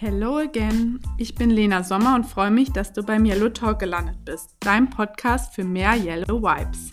[0.00, 1.00] Hello again.
[1.16, 4.88] Ich bin Lena Sommer und freue mich, dass du beim Yellow Talk gelandet bist, dein
[4.88, 6.92] Podcast für mehr Yellow Vibes.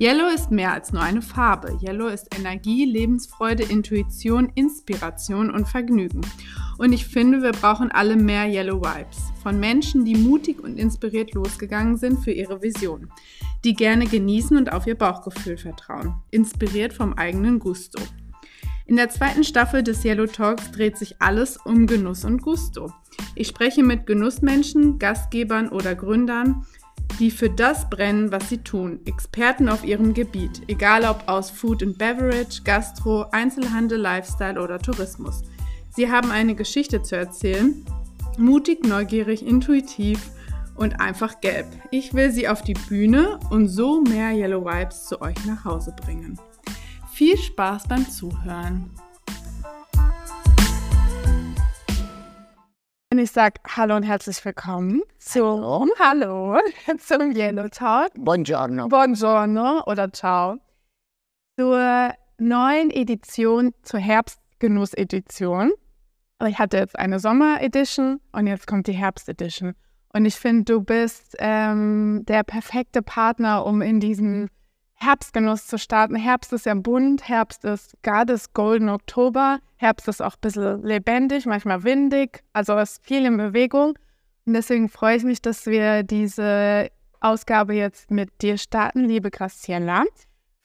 [0.00, 1.76] Yellow ist mehr als nur eine Farbe.
[1.82, 6.20] Yellow ist Energie, Lebensfreude, Intuition, Inspiration und Vergnügen.
[6.78, 9.18] Und ich finde, wir brauchen alle mehr Yellow Vibes.
[9.42, 13.10] Von Menschen, die mutig und inspiriert losgegangen sind für ihre Vision.
[13.64, 16.14] Die gerne genießen und auf ihr Bauchgefühl vertrauen.
[16.30, 18.00] Inspiriert vom eigenen Gusto.
[18.88, 22.92] In der zweiten Staffel des Yellow Talks dreht sich alles um Genuss und Gusto.
[23.34, 26.64] Ich spreche mit Genussmenschen, Gastgebern oder Gründern,
[27.18, 31.82] die für das brennen, was sie tun, Experten auf ihrem Gebiet, egal ob aus Food
[31.82, 35.42] and Beverage, Gastro, Einzelhandel, Lifestyle oder Tourismus.
[35.90, 37.84] Sie haben eine Geschichte zu erzählen,
[38.38, 40.30] mutig, neugierig, intuitiv
[40.76, 41.66] und einfach gelb.
[41.90, 45.92] Ich will sie auf die Bühne und so mehr Yellow Vibes zu euch nach Hause
[46.04, 46.38] bringen.
[47.16, 48.90] Viel Spaß beim Zuhören.
[53.10, 55.88] Und ich sage Hallo und herzlich willkommen zum Hallo.
[55.98, 56.58] Hallo
[56.98, 58.12] zum Yellow Talk.
[58.16, 58.88] Buongiorno.
[58.88, 60.58] Buongiorno oder Ciao.
[61.58, 65.72] Zur neuen Edition, zur Herbstgenuss-Edition.
[66.46, 69.72] Ich hatte jetzt eine Sommer-Edition und jetzt kommt die Herbst-Edition.
[70.12, 74.50] Und ich finde, du bist ähm, der perfekte Partner, um in diesen
[74.96, 76.16] Herbstgenuss zu starten.
[76.16, 80.82] Herbst ist ja bunt, Herbst ist gerade das Golden Oktober, Herbst ist auch ein bisschen
[80.82, 83.98] lebendig, manchmal windig, also ist viel in Bewegung.
[84.46, 90.04] Und deswegen freue ich mich, dass wir diese Ausgabe jetzt mit dir starten, liebe Graciela.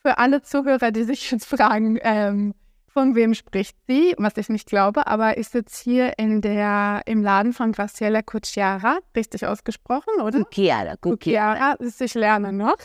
[0.02, 2.54] Für alle Zuhörer, die sich jetzt fragen, ähm,
[2.88, 7.22] von wem spricht sie, was ich nicht glaube, aber ich sitze hier in der, im
[7.24, 10.40] Laden von Graciela Cucciara, richtig ausgesprochen, oder?
[10.40, 11.76] Cucchiara, cucchiara.
[11.78, 12.76] Cucciara, ich lerne noch.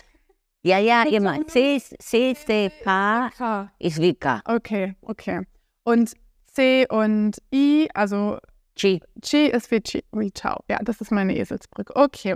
[0.67, 1.47] Ja, ja, immer.
[1.47, 3.71] C, C, C, K K.
[3.79, 4.41] ist wie K.
[4.45, 5.47] Okay, okay.
[5.85, 6.13] Und
[6.45, 8.39] C und I, also
[8.75, 8.99] G.
[9.23, 10.65] Chi ist wie, Chi, wie Ciao.
[10.69, 11.95] Ja, das ist meine Eselsbrücke.
[11.95, 12.35] Okay.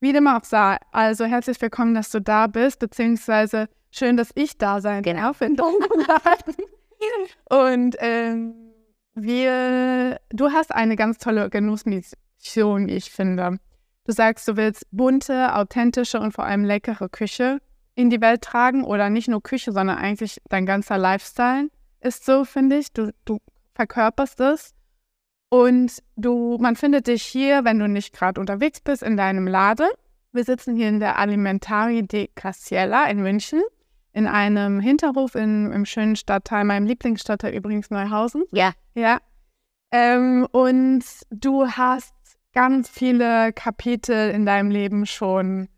[0.00, 4.58] Wie dem auch sei, also herzlich willkommen, dass du da bist, beziehungsweise schön, dass ich
[4.58, 5.22] da sein Genau.
[5.22, 5.56] darf in.
[7.48, 8.54] Und ähm,
[9.14, 13.58] wir, du hast eine ganz tolle Genussmission, wie ich finde.
[14.04, 17.60] Du sagst, du willst bunte, authentische und vor allem leckere Küche
[17.94, 21.68] in die Welt tragen oder nicht nur Küche, sondern eigentlich dein ganzer Lifestyle
[22.00, 22.92] ist so, finde ich.
[22.92, 23.38] Du, du
[23.74, 24.74] verkörperst es.
[25.50, 29.88] Und du, man findet dich hier, wenn du nicht gerade unterwegs bist, in deinem Laden.
[30.32, 33.60] Wir sitzen hier in der Alimentari de Casiella in München,
[34.14, 38.44] in einem Hinterhof in, im schönen Stadtteil, meinem Lieblingsstadtteil übrigens Neuhausen.
[38.50, 39.20] Ja, Ja.
[39.94, 42.14] Ähm, und du hast
[42.52, 45.68] ganz viele Kapitel in deinem Leben schon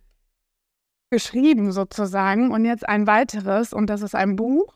[1.11, 2.51] geschrieben, sozusagen.
[2.51, 4.75] Und jetzt ein weiteres, und das ist ein Buch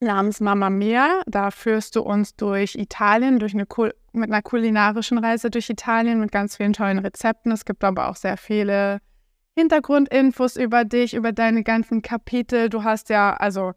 [0.00, 1.22] namens Mamma Mia.
[1.26, 6.20] Da führst du uns durch Italien, durch eine Kul mit einer kulinarischen Reise durch Italien
[6.20, 7.50] mit ganz vielen tollen Rezepten.
[7.50, 9.00] Es gibt aber auch sehr viele
[9.56, 12.68] Hintergrundinfos über dich, über deine ganzen Kapitel.
[12.68, 13.72] Du hast ja, also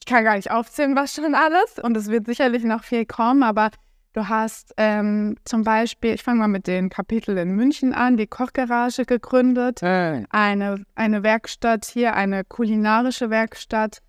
[0.00, 1.78] ich kann gar nicht aufzählen, was schon alles.
[1.82, 3.70] Und es wird sicherlich noch viel kommen, aber
[4.16, 8.26] du hast ähm, zum Beispiel, ich fange mal mit den Kapiteln in München an, die
[8.26, 9.82] Kochgarage gegründet,
[10.30, 14.00] eine, eine Werkstatt hier, eine kulinarische Werkstatt.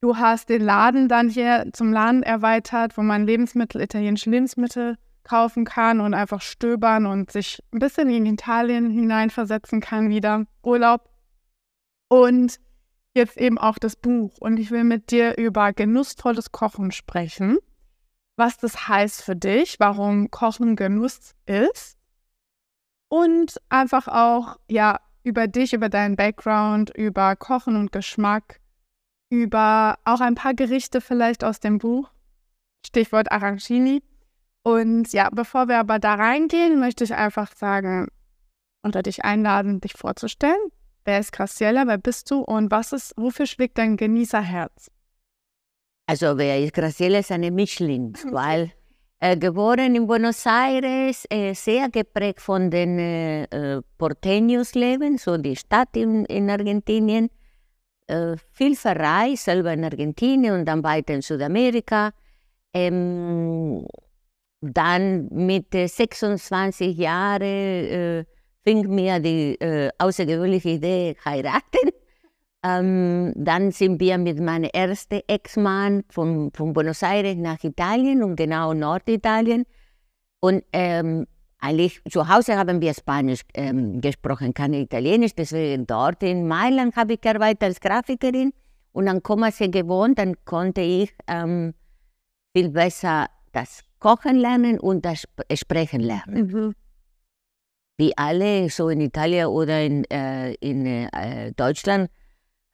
[0.00, 5.64] Du hast den Laden dann hier zum Laden erweitert, wo man Lebensmittel, italienische Lebensmittel kaufen
[5.64, 10.46] kann und einfach stöbern und sich ein bisschen in Italien hineinversetzen kann wieder.
[10.62, 11.08] Urlaub.
[12.08, 12.58] Und
[13.14, 14.32] jetzt eben auch das Buch.
[14.40, 17.58] Und ich will mit dir über genussvolles Kochen sprechen.
[18.36, 21.96] Was das heißt für dich, warum Kochen Genuss ist.
[23.08, 28.60] Und einfach auch, ja, über dich, über deinen Background, über Kochen und Geschmack,
[29.30, 32.10] über auch ein paar Gerichte vielleicht aus dem Buch.
[32.86, 34.02] Stichwort Arancini.
[34.62, 38.08] Und ja, bevor wir aber da reingehen, möchte ich einfach sagen
[38.84, 40.70] oder dich einladen, dich vorzustellen.
[41.04, 41.86] Wer ist Graciela?
[41.86, 42.40] Wer bist du?
[42.40, 44.91] Und was ist, wofür schlägt dein Genießerherz?
[46.06, 48.72] Also, wer ist Graciela ist eine Mischling, weil
[49.20, 55.56] äh, geboren in Buenos Aires, äh, sehr geprägt von den äh, äh, Porteños-Leben, so die
[55.56, 57.30] Stadt in, in Argentinien.
[58.08, 62.12] Äh, viel verreist, selber in Argentinien und dann weiter in Südamerika.
[62.74, 63.86] Ähm,
[64.60, 68.24] dann mit äh, 26 Jahren äh,
[68.64, 71.90] fing mir die äh, außergewöhnliche Idee heiraten.
[72.64, 78.36] Ähm, dann sind wir mit meinem ersten Ex-Mann von, von Buenos Aires nach Italien und
[78.36, 79.64] genau Norditalien.
[80.40, 81.26] Und ähm,
[81.58, 85.34] eigentlich zu Hause haben wir Spanisch ähm, gesprochen, keine Italienisch.
[85.34, 88.52] Deswegen dort in Mailand habe ich gearbeitet als Grafikerin.
[88.92, 91.74] Und dann Como sie gewohnt, dann konnte ich ähm,
[92.56, 96.46] viel besser das kochen lernen und das Sp- Sprechen lernen.
[96.46, 96.74] Mhm.
[97.98, 102.10] Wie alle, so in Italien oder in, äh, in äh, Deutschland,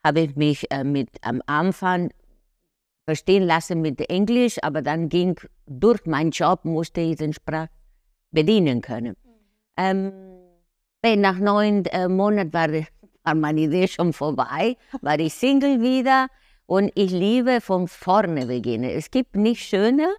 [0.04, 2.10] habe ich mich äh, mit am Anfang
[3.04, 7.68] verstehen lassen mit Englisch, aber dann ging durch meinen Job, musste ich den Sprach
[8.30, 9.16] bedienen können.
[9.76, 10.12] Ähm,
[11.02, 12.68] wenn nach neun äh, Monaten war,
[13.22, 16.28] war meine Idee schon vorbei, war ich Single wieder
[16.66, 18.90] und ich liebe von vorne beginnen.
[18.90, 20.12] Es gibt nichts schöner,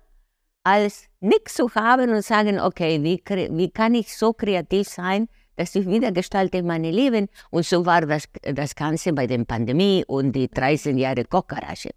[0.64, 3.22] als nichts zu haben und sagen, okay, wie,
[3.58, 5.28] wie kann ich so kreativ sein,
[5.60, 7.28] dass ich wieder gestalte mein Leben.
[7.52, 11.90] Und so war das, das Ganze bei der Pandemie und die 13 Jahre Kochgarage.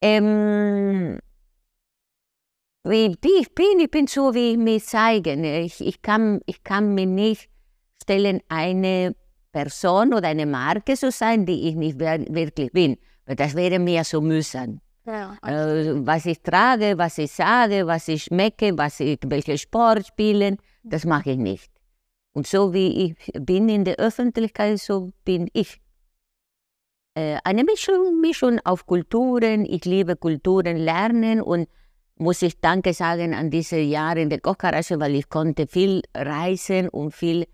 [0.00, 1.18] Ähm,
[2.84, 5.36] wie ich bin, ich bin so, wie ich mich zeige.
[5.36, 5.62] ne?
[5.62, 7.50] Ich, ich, kann, ich kann mir nicht
[8.00, 9.16] stellen, eine
[9.50, 12.96] Person oder eine Marke zu sein, die ich nicht wirklich bin.
[13.26, 14.80] Weil das wäre mir so mühsam.
[15.04, 15.36] Ja.
[15.44, 20.58] Äh, was ich trage, was ich sage, was ich schmecke, was ich, welche Sport spielen,
[20.84, 21.79] das mache ich nicht.
[22.32, 25.80] Und so wie ich bin in der Öffentlichkeit, so bin ich.
[27.14, 29.64] Äh, eine Mischung, Mischung auf Kulturen.
[29.64, 31.68] Ich liebe Kulturen lernen und
[32.16, 36.88] muss ich Danke sagen an diese Jahre in der Kochgarage, weil ich konnte viel reisen
[36.88, 37.46] und viel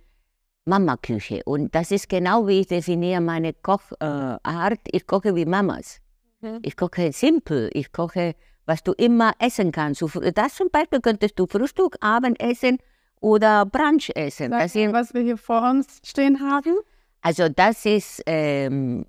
[0.67, 1.43] Mama-Küche.
[1.45, 4.01] Und das ist genau wie ich definiere meine Kochart.
[4.03, 6.01] Äh, ich koche wie Mamas.
[6.41, 6.59] Mhm.
[6.63, 7.71] Ich koche simpel.
[7.73, 8.35] Ich koche,
[8.67, 10.03] was du immer essen kannst.
[10.35, 12.79] Das zum Beispiel könntest du Frühstück, Abendessen
[13.21, 14.51] oder Brunch essen.
[14.51, 16.77] Sag Das sind, was wir hier vor uns stehen haben.
[17.23, 19.07] also das ist, ähm,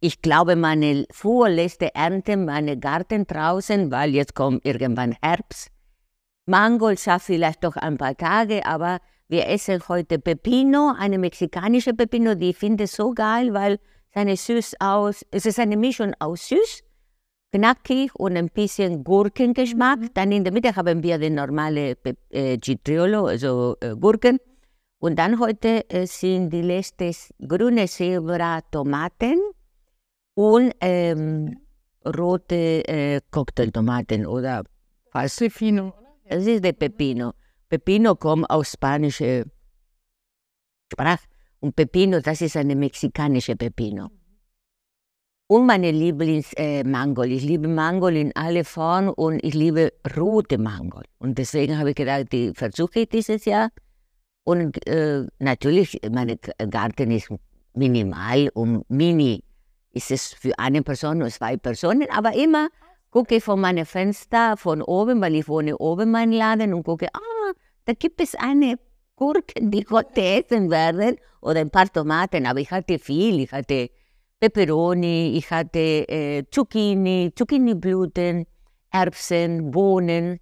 [0.00, 5.68] ich glaube, meine vorletzte Ernte, meine Garten draußen, weil jetzt kommt irgendwann Herbst.
[6.46, 12.36] Mango schafft vielleicht doch ein paar Tage, aber wir essen heute Pepino, eine mexikanische Pepino,
[12.36, 13.80] die ich finde so geil, weil
[14.14, 16.82] seine süß aus, es ist eine Mischung aus süß,
[17.56, 20.14] knackig und ein bisschen Gurkengeschmack.
[20.14, 21.96] Dann in der Mitte haben wir den normale
[22.30, 24.38] äh, Citriolo, also äh, Gurken.
[24.98, 27.12] Und dann heute äh, sind die letzten
[27.46, 29.38] grüne Silber Tomaten
[30.34, 31.56] und ähm,
[32.04, 34.64] rote äh, Cocktailtomaten oder
[35.10, 35.38] fast.
[35.38, 35.92] Pepino.
[36.28, 37.32] Das ist der Pepino.
[37.68, 39.44] Pepino kommt aus spanischer
[40.92, 41.24] Sprache
[41.60, 44.08] und Pepino, das ist eine mexikanische Pepino.
[45.48, 47.26] Und meine Lieblingsmangol.
[47.26, 51.04] Äh, ich liebe Mangol in alle Formen und ich liebe rote Mangol.
[51.18, 53.70] Und deswegen habe ich gedacht, die versuche ich dieses Jahr.
[54.42, 56.36] Und äh, natürlich, mein
[56.70, 57.28] Garten ist
[57.74, 59.44] minimal und mini.
[59.92, 62.68] Ist es für eine Person oder zwei Personen, aber immer
[63.10, 67.06] gucke ich von meinem Fenster von oben, weil ich wohne oben mein Laden und gucke,
[67.14, 67.52] ah,
[67.86, 68.78] da gibt es eine
[69.14, 73.88] Gurke, die heute essen werden oder ein paar Tomaten, aber ich hatte viel, ich hatte
[74.40, 75.78] Peperoni, ich hatte
[76.08, 78.46] äh, Zucchini, Zucchiniblüten,
[78.90, 80.40] Erbsen, Bohnen,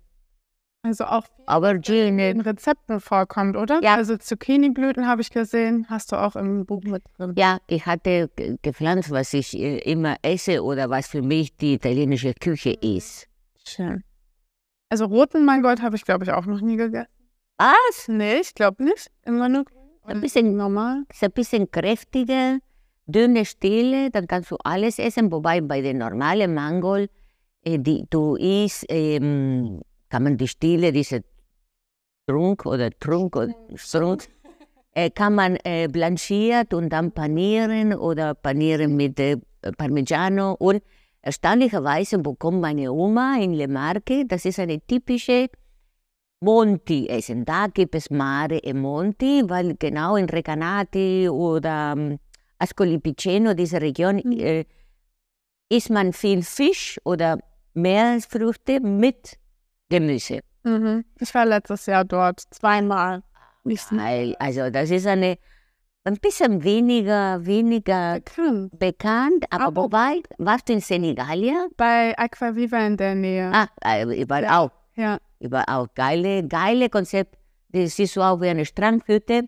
[0.82, 2.44] Also auch in Aubergine.
[2.44, 3.80] Rezepten vorkommt, oder?
[3.82, 3.94] Ja.
[3.94, 7.34] Also Zucchiniblüten habe ich gesehen, hast du auch im Buch mit drin.
[7.38, 11.74] Ja, ich hatte ge- gepflanzt, was ich äh, immer esse oder was für mich die
[11.74, 13.28] italienische Küche ist.
[13.66, 14.02] Schön.
[14.90, 17.08] Also roten Mangold habe ich, glaube ich, auch noch nie gegessen.
[17.58, 18.08] Was?
[18.08, 19.08] Nee, ich glaube nicht.
[19.24, 19.78] Immer nur grün.
[20.02, 21.04] Ein bisschen normal.
[21.10, 22.58] ist ein bisschen kräftiger,
[23.06, 27.08] dünne Stiele, dann kannst du alles essen, wobei bei den normalen Mangol,
[27.62, 31.22] äh, die du isst, ähm, kann man die Stiele, diese
[32.26, 34.28] Trunk oder Trunk oder Strunk,
[34.92, 39.36] äh, kann man äh, blanchiert und dann panieren oder panieren mit äh,
[39.76, 40.82] Parmigiano und
[41.20, 45.48] erstaunlicherweise bekommt meine Oma in Le Marche, das ist eine typische
[46.40, 47.44] Monti essen.
[47.44, 51.96] Da gibt es Mare e Monti, weil genau in Recanati oder
[52.64, 54.32] ähm, Ascoli Piceno, diese Region, Mhm.
[54.40, 54.64] äh,
[55.70, 57.38] isst man viel Fisch oder
[57.74, 59.38] Meeresfrüchte mit
[59.88, 60.40] Gemüse.
[60.64, 61.04] Mhm.
[61.20, 63.22] Ich war letztes Jahr dort zweimal.
[64.38, 65.36] Also das ist eine
[66.06, 68.78] ein bisschen weniger, weniger bekannt.
[68.78, 71.68] bekannt, aber Aber- wobei, warst du in Senegalia?
[71.78, 73.50] Bei Aquaviva in der Nähe.
[73.54, 73.68] Ah,
[74.28, 74.60] war Ja.
[74.60, 74.70] auch.
[74.96, 75.18] Ja.
[75.40, 77.36] über auch geile, geile Konzept.
[77.70, 79.46] Das ist so auch wie eine Strandhütte.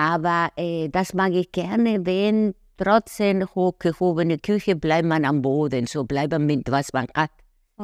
[0.00, 6.04] Aber äh, das mag ich gerne, wenn trotzdem hochgehobene Küche bleibt man am Boden, so
[6.04, 7.30] bleibt man mit was man hat,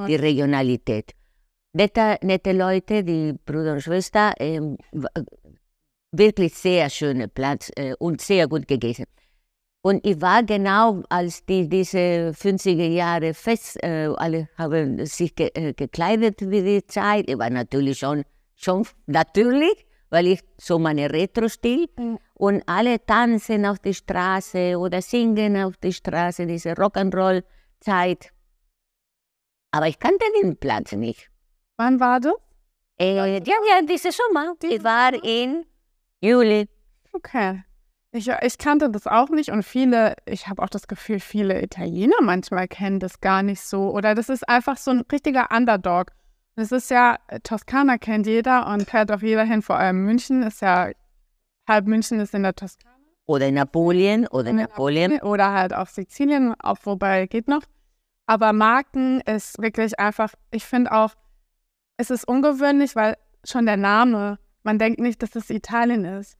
[0.08, 1.12] die Regionalität.
[1.74, 5.08] Nette, nette Leute, die Bruder und Schwester, ähm, w-
[6.12, 9.04] wirklich sehr schöner Platz äh, und sehr gut gegessen.
[9.82, 15.50] Und ich war genau, als die diese 50er Jahre fest, äh, alle haben sich ge
[15.54, 17.28] äh, gekleidet wie die Zeit.
[17.28, 18.24] Ich war natürlich schon,
[18.56, 21.88] schon natürlich, weil ich so meine Retro-Stil.
[21.96, 22.18] Mhm.
[22.34, 28.30] Und alle tanzen auf der Straße oder singen auf der Straße, diese Rock'n'Roll-Zeit.
[29.70, 31.30] Aber ich kannte den Platz nicht.
[31.76, 32.34] Wann war das?
[32.98, 34.54] Äh, ja, ja, diese Sommer.
[34.62, 35.66] Diesen Ich war in
[36.20, 36.68] Juli.
[37.12, 37.62] Okay.
[38.12, 42.16] Ich, ich kannte das auch nicht und viele, ich habe auch das Gefühl, viele Italiener
[42.22, 43.90] manchmal kennen das gar nicht so.
[43.90, 46.12] Oder das ist einfach so ein richtiger Underdog.
[46.56, 50.42] Das ist ja, äh, Toskana kennt jeder und fährt auch jeder hin, vor allem München
[50.42, 50.90] ist ja,
[51.68, 52.96] halb München ist in der Toskana.
[53.26, 54.26] Oder in Napoleon.
[54.28, 55.20] Oder in Napoleon.
[55.20, 57.62] Oder halt auf Sizilien, auch wobei geht noch.
[58.26, 61.10] Aber Marken ist wirklich einfach, ich finde auch,
[61.98, 66.36] es ist ungewöhnlich, weil schon der Name, man denkt nicht, dass es Italien ist.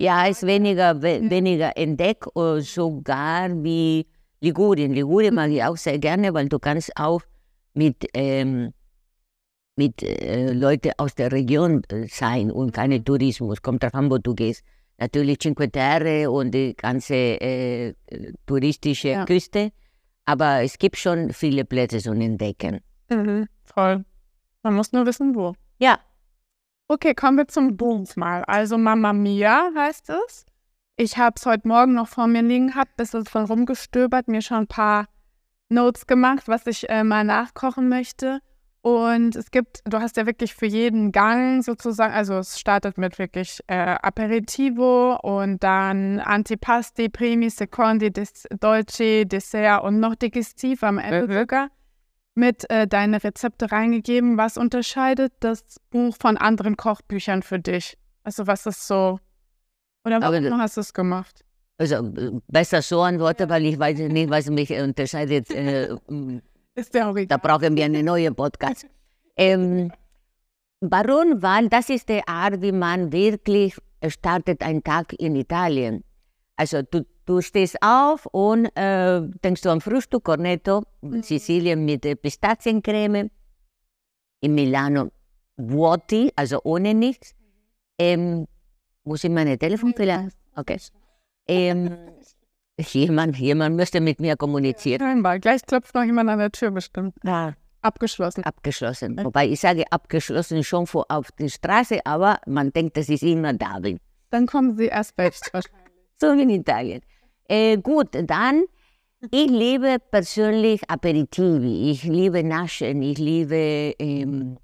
[0.00, 4.06] Ja, ist weniger, we weniger entdeckt, äh, sogar wie
[4.40, 4.92] Ligurien.
[4.92, 7.22] Ligurien mag ich auch sehr gerne, weil du kannst auch
[7.74, 8.72] mit, ähm,
[9.78, 13.62] mit äh, Leuten aus der Region äh, sein und keine Tourismus.
[13.62, 14.62] Kommt drauf an, wo du gehst.
[14.98, 17.94] Natürlich Cinque Terre und die ganze äh,
[18.44, 19.24] touristische Ja.
[19.24, 19.70] Küste.
[20.26, 22.80] Aber es gibt schon viele Plätze zum Entdecken.
[23.64, 24.04] Voll.
[24.62, 25.54] Man muss nur wissen, wo.
[25.78, 25.98] Ja,
[26.90, 28.44] Okay, kommen wir zum Buch mal.
[28.44, 30.46] Also Mamma Mia heißt es.
[30.96, 34.40] Ich habe es heute Morgen noch vor mir liegen gehabt, bis es von rumgestöbert, mir
[34.40, 35.06] schon ein paar
[35.68, 38.40] Notes gemacht, was ich äh, mal nachkochen möchte.
[38.88, 43.18] Und es gibt, du hast ja wirklich für jeden Gang sozusagen, also es startet mit
[43.18, 50.96] wirklich äh, Aperitivo und dann Antipasti, Primi, Secondi, Des Dolce, Dessert und noch Digestiv am
[50.96, 51.38] Ende Mhm.
[51.40, 51.68] sogar
[52.34, 54.38] mit äh, deine Rezepte reingegeben.
[54.38, 57.98] Was unterscheidet das Buch von anderen Kochbüchern für dich?
[58.22, 59.18] Also was ist so,
[60.04, 61.44] oder warum hast du es gemacht?
[61.80, 65.50] also äh, besser so antworten, weil ich weiß nicht, was mich unterscheidet.
[65.50, 65.94] Äh,
[67.28, 68.86] Da brauchen wir einen neuen Podcast.
[69.36, 69.90] Ähm,
[70.80, 71.42] warum?
[71.42, 76.04] Weil das ist die Art, wie man wirklich startet einen Tag in Italien.
[76.56, 80.82] Also du, du stehst auf und äh, denkst du am Frühstück, Cornetto,
[81.22, 83.30] Sizilien mit äh, Pistaziencreme,
[84.40, 85.10] in Milano
[85.56, 87.34] vuoti, also ohne nichts.
[87.98, 88.46] Ähm,
[89.04, 90.30] muss ich meine Telefonzelle?
[90.54, 90.78] Okay.
[91.46, 91.96] Ähm,
[92.78, 95.00] jemand, jemand müsste mit mir kommunizieren.
[95.00, 95.38] Scheinbar.
[95.38, 97.14] Gleich klopft noch jemand an der Tür bestimmt.
[97.24, 97.54] Ja.
[97.80, 98.42] Abgeschlossen.
[98.42, 99.20] abgeschlossen.
[99.22, 103.52] Wobei ich sage abgeschlossen schon vor auf die Straße, aber man denkt, dass ich immer
[103.52, 103.98] da bin.
[104.30, 105.92] Dann kommen sie erst recht wahrscheinlich.
[106.20, 107.00] So wie in Italien.
[107.48, 108.64] Äh, gut, dann,
[109.30, 111.90] ich liebe persönlich Aperitivi.
[111.90, 114.58] Ich liebe Naschen, ich liebe ähm,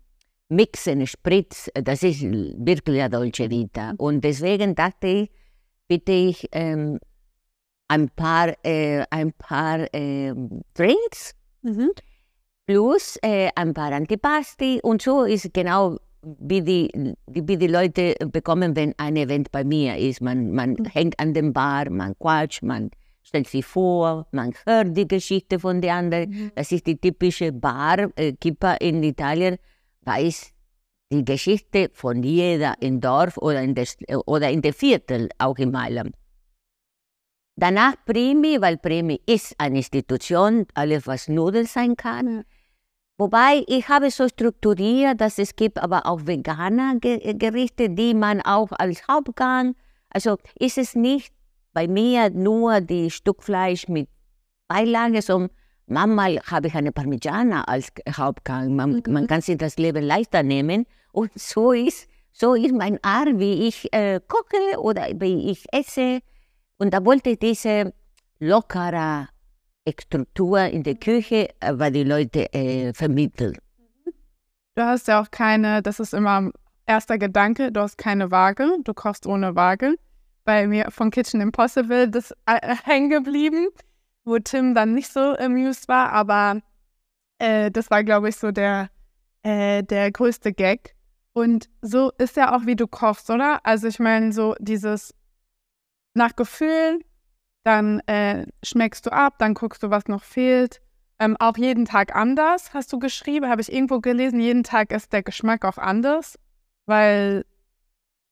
[0.49, 1.71] Mixen, Spritz.
[1.75, 3.95] Das ist wirklich la Dolce Vita.
[3.97, 5.31] Und deswegen dachte ich,
[5.89, 6.99] bitte ich ähm,
[7.89, 11.35] ein paar, äh, ein paar ähm, Drinks
[12.67, 18.75] plus äh, ein paar Antipasti und so ist genau wie die, wie die Leute bekommen,
[18.77, 20.23] wenn ein Event bei mir ist.
[20.23, 22.91] Man, man hängt an dem Bar, man quatscht, man
[23.23, 26.53] stellt sich vor, man hört die Geschichte von den anderen.
[26.55, 29.57] Das ist die typische Bar-Kipper in Italien,
[30.03, 30.53] weiß
[31.13, 33.87] die Geschichte von jeder im Dorf oder in der,
[34.27, 36.15] oder in der Viertel, auch in Mailand.
[37.57, 42.45] Danach Primi, weil Primi ist eine Institution, alles was Nudeln sein kann.
[43.17, 48.41] Wobei ich habe so strukturiert, dass es gibt aber auch vegane Ge- Gerichte, die man
[48.41, 49.77] auch als Hauptgang,
[50.11, 51.33] also ist es nicht
[51.73, 54.09] bei mir nur die Stückfleisch mit
[54.67, 55.51] Beilage, sondern
[55.87, 58.75] manchmal habe ich eine Parmigiana als Hauptgang.
[58.75, 63.39] Man, man kann sich das Leben leichter nehmen und so ist, so ist mein Art,
[63.39, 66.21] wie ich äh, koche oder wie ich esse.
[66.79, 67.93] Und da wollte ich diese
[68.39, 69.29] lockere
[69.89, 73.57] Struktur in der Küche, äh, weil die Leute äh, vermitteln.
[74.75, 76.51] Du hast ja auch keine, das ist immer
[76.87, 79.95] erster Gedanke, du hast keine Waage, du kochst ohne Waage.
[80.45, 83.69] Bei mir von Kitchen Impossible das äh, hängen geblieben,
[84.25, 86.61] wo Tim dann nicht so amused war, aber
[87.39, 88.91] äh, das war, glaube ich, so der,
[89.43, 90.95] äh, der größte Gag.
[91.33, 93.61] Und so ist ja auch, wie du kochst, oder?
[93.65, 95.15] Also ich meine, so dieses
[96.15, 97.03] nach Gefühlen,
[97.65, 100.81] dann äh, schmeckst du ab, dann guckst du, was noch fehlt.
[101.19, 105.13] Ähm, auch jeden Tag anders, hast du geschrieben, habe ich irgendwo gelesen, jeden Tag ist
[105.13, 106.39] der Geschmack auch anders,
[106.87, 107.45] weil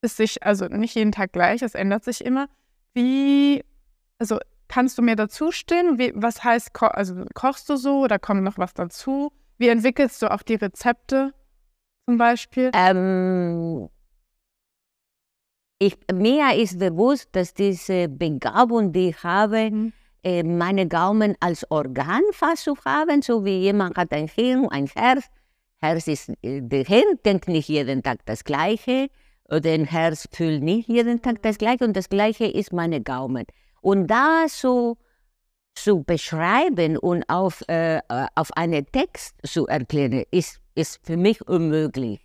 [0.01, 2.49] es sich, also nicht jeden Tag gleich, es ändert sich immer.
[2.93, 3.65] Wie,
[4.19, 5.99] also kannst du mir dazu stehen?
[5.99, 9.33] Wie, was heißt, ko also kochst du so oder kommt noch was dazu?
[9.59, 11.33] Wie entwickelst du auch die Rezepte
[12.09, 12.71] zum Beispiel?
[12.75, 13.89] Ähm,
[15.87, 19.93] ich, mir ist bewusst, dass diese Begabung, die ich habe, Mhm.
[20.23, 24.87] äh, meine Gaumen als Organ fast zu haben, so wie jemand hat ein Hirn, ein
[24.87, 25.25] Herz.
[25.81, 29.09] Herz ist, äh, der Hirn denkt nicht jeden Tag das Gleiche,
[29.51, 33.45] oder ein Herz fühlt nicht jeden Tag das Gleiche und das Gleiche ist meine Gaumen.
[33.83, 34.97] Und da so,
[35.75, 38.01] zu beschreiben und auf, äh,
[38.35, 42.21] auf einen Text zu erklären, ist, ist für mich unmöglich.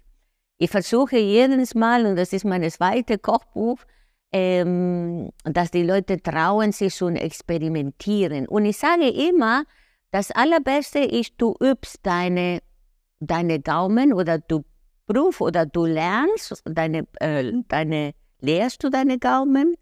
[0.58, 3.80] Ich versuche jedes Mal, und das ist mein zweites Kochbuch,
[4.32, 8.48] ähm, dass die Leute trauen sich zu experimentieren.
[8.48, 9.64] Und ich sage immer,
[10.12, 12.62] das Allerbeste ist, du übst deine,
[13.20, 14.64] deine Daumen oder du
[15.06, 19.76] prüfst oder du lernst, deine, äh, deine, lehrst du deine Gaumen,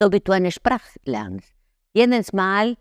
[0.00, 1.54] so wie du eine Sprache lernst.
[1.94, 2.76] Jedes Mal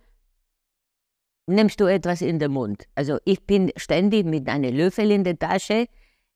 [1.48, 2.86] nimmst du etwas in den Mund.
[2.96, 5.88] Also ich bin ständig mit einem Löffel in der Tasche,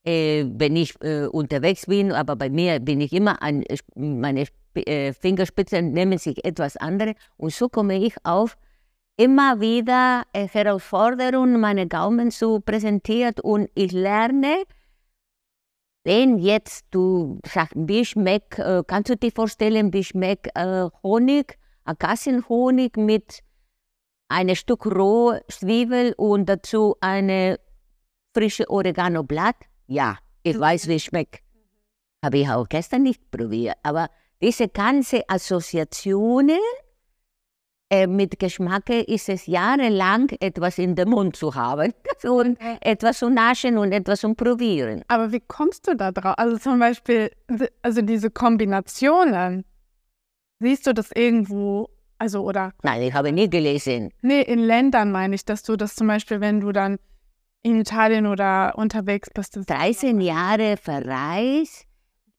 [0.05, 3.63] äh, wenn ich äh, unterwegs bin, aber bei mir bin ich immer an
[3.95, 4.45] meine
[4.75, 8.57] äh, Fingerspitzen nehmen sich etwas anderes und so komme ich auf
[9.17, 14.63] immer wieder äh, Herausforderungen, meine Gaumen zu präsentieren und ich lerne,
[16.03, 21.57] wenn jetzt du sagst, wie schmeckt, äh, kannst du dir vorstellen, wie schmeckt äh, Honig,
[21.85, 23.39] Akassienhonig mit
[24.27, 27.59] einem Stück Rohzwiebel und dazu eine
[28.35, 29.55] frische Oregano-Blatt?
[29.87, 31.41] Ja, ich weiß, wie es schmeckt.
[32.23, 33.75] Habe ich auch gestern nicht probiert.
[33.83, 34.09] Aber
[34.41, 36.59] diese ganze Assoziationen
[37.89, 43.29] äh, mit Geschmack ist es jahrelang, etwas in den Mund zu haben und etwas zu
[43.29, 45.03] naschen und etwas zu probieren.
[45.07, 46.33] Aber wie kommst du da drauf?
[46.37, 47.31] Also zum Beispiel,
[47.83, 49.65] also diese Kombinationen,
[50.59, 52.73] siehst du das irgendwo, also oder?
[52.81, 54.11] Nein, ich habe nie gelesen.
[54.21, 56.97] Nee, in Ländern meine ich, dass du das zum Beispiel, wenn du dann
[57.65, 59.57] in Italien oder unterwegs bist.
[59.67, 61.85] 13 Jahre verreist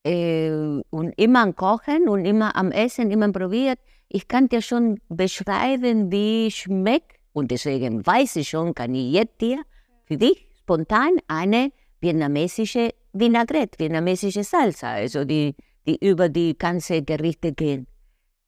[0.04, 0.50] äh,
[0.90, 3.78] und immer am Kochen und immer am Essen, immer probiert
[4.08, 7.18] ich kann dir schon beschreiben, wie es schmeckt.
[7.32, 9.62] Und deswegen weiß ich schon, kann ich jetzt dir
[10.04, 15.54] für dich spontan eine vietnamesische Vinaigrette, vietnamesische Salsa, also die,
[15.86, 17.86] die über die ganze Gerichte gehen.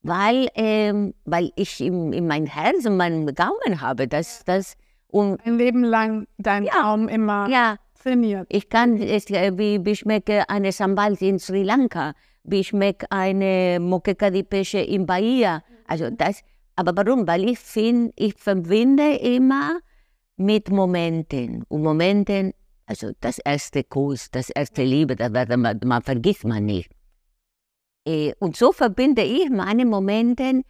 [0.02, 4.75] Weil, ähm, weil ich in, in mein Herz und meinen Gaumen habe, dass das
[5.08, 8.47] und ein Leben lang dein ja, Gaumen immer ja, trainiert.
[8.50, 13.78] Ich kann es, äh, wie, wie schmecke eine Sambal in Sri Lanka, wie schmeckt eine
[13.80, 15.62] Moqueca di Pesce in Bahia.
[15.86, 16.42] Also das,
[16.76, 17.26] aber warum?
[17.26, 19.80] Weil ich finde, ich verbinde immer
[20.36, 21.64] mit Momenten.
[21.68, 22.52] Und Momenten,
[22.86, 26.90] also das erste Kuss, das erste Liebe, das man, man vergisst man nicht.
[28.06, 30.62] Äh, und so verbinde ich meine Momente,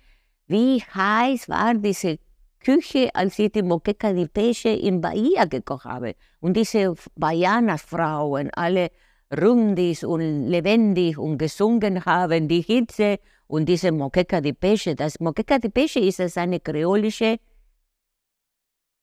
[0.46, 2.18] wie heiß war diese
[2.60, 6.14] Küche, als ich die Moqueca di Pesce in Bahia gekocht habe.
[6.40, 8.90] Und diese Bahianas-Frauen, alle
[9.36, 14.94] rundis und lebendig und gesungen haben, die Hitze und diese Moqueca di Pesce.
[14.94, 17.38] Das Moqueca di Pesce ist eine kreolische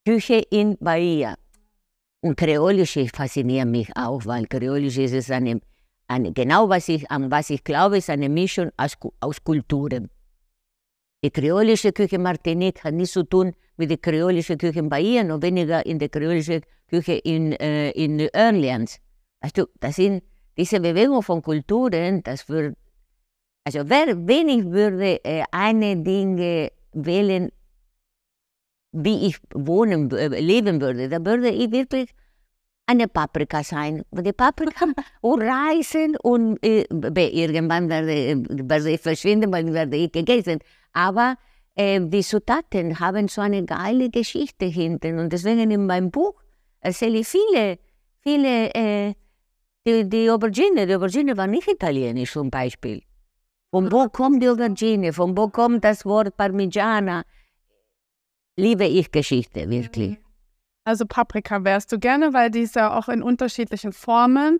[0.06, 1.36] Küche in Bahia.
[2.22, 5.62] Und kreolische fasziniert mich auch, weil kreolisch ist es eine,
[6.08, 10.10] eine, genau was ich, an was ich glaube, ist eine Mischung aus, aus Kulturen.
[11.26, 15.42] Die kreolische Küche Martinique hat nichts zu tun mit der kreolischen Küche in Bahia, noch
[15.42, 19.00] weniger in der kreolischen Küche in, äh, in Orleans.
[19.42, 20.22] Weißt du, das sind
[20.56, 22.76] diese Bewegung von Kulturen, das würde,
[23.64, 27.50] also wer wenig würde äh, eine Dinge wählen,
[28.92, 32.14] wie ich wohnen, äh, leben würde, da würde ich wirklich
[32.88, 34.04] eine Paprika sein.
[34.12, 34.86] Die Paprika
[35.22, 40.60] und Reisen und äh, irgendwann werde, werde ich verschwinden, weil werde ich gegessen.
[40.94, 41.36] Aber
[41.76, 46.34] äh, die Zutaten haben so eine geile Geschichte hinten und deswegen in meinem Buch
[46.80, 47.80] erzähle ich viele,
[48.22, 49.14] viele äh,
[49.88, 53.04] die, die Aubergine, die Aubergine war nicht italienisch zum Beispiel.
[53.72, 55.14] Von wo kommt die Aubergine?
[55.14, 57.24] Von wo kommt das Wort Parmigiana?
[58.58, 60.18] Liebe ich Geschichte, wirklich.
[60.86, 64.60] Also Paprika wärst du gerne, weil die ist ja auch in unterschiedlichen Formen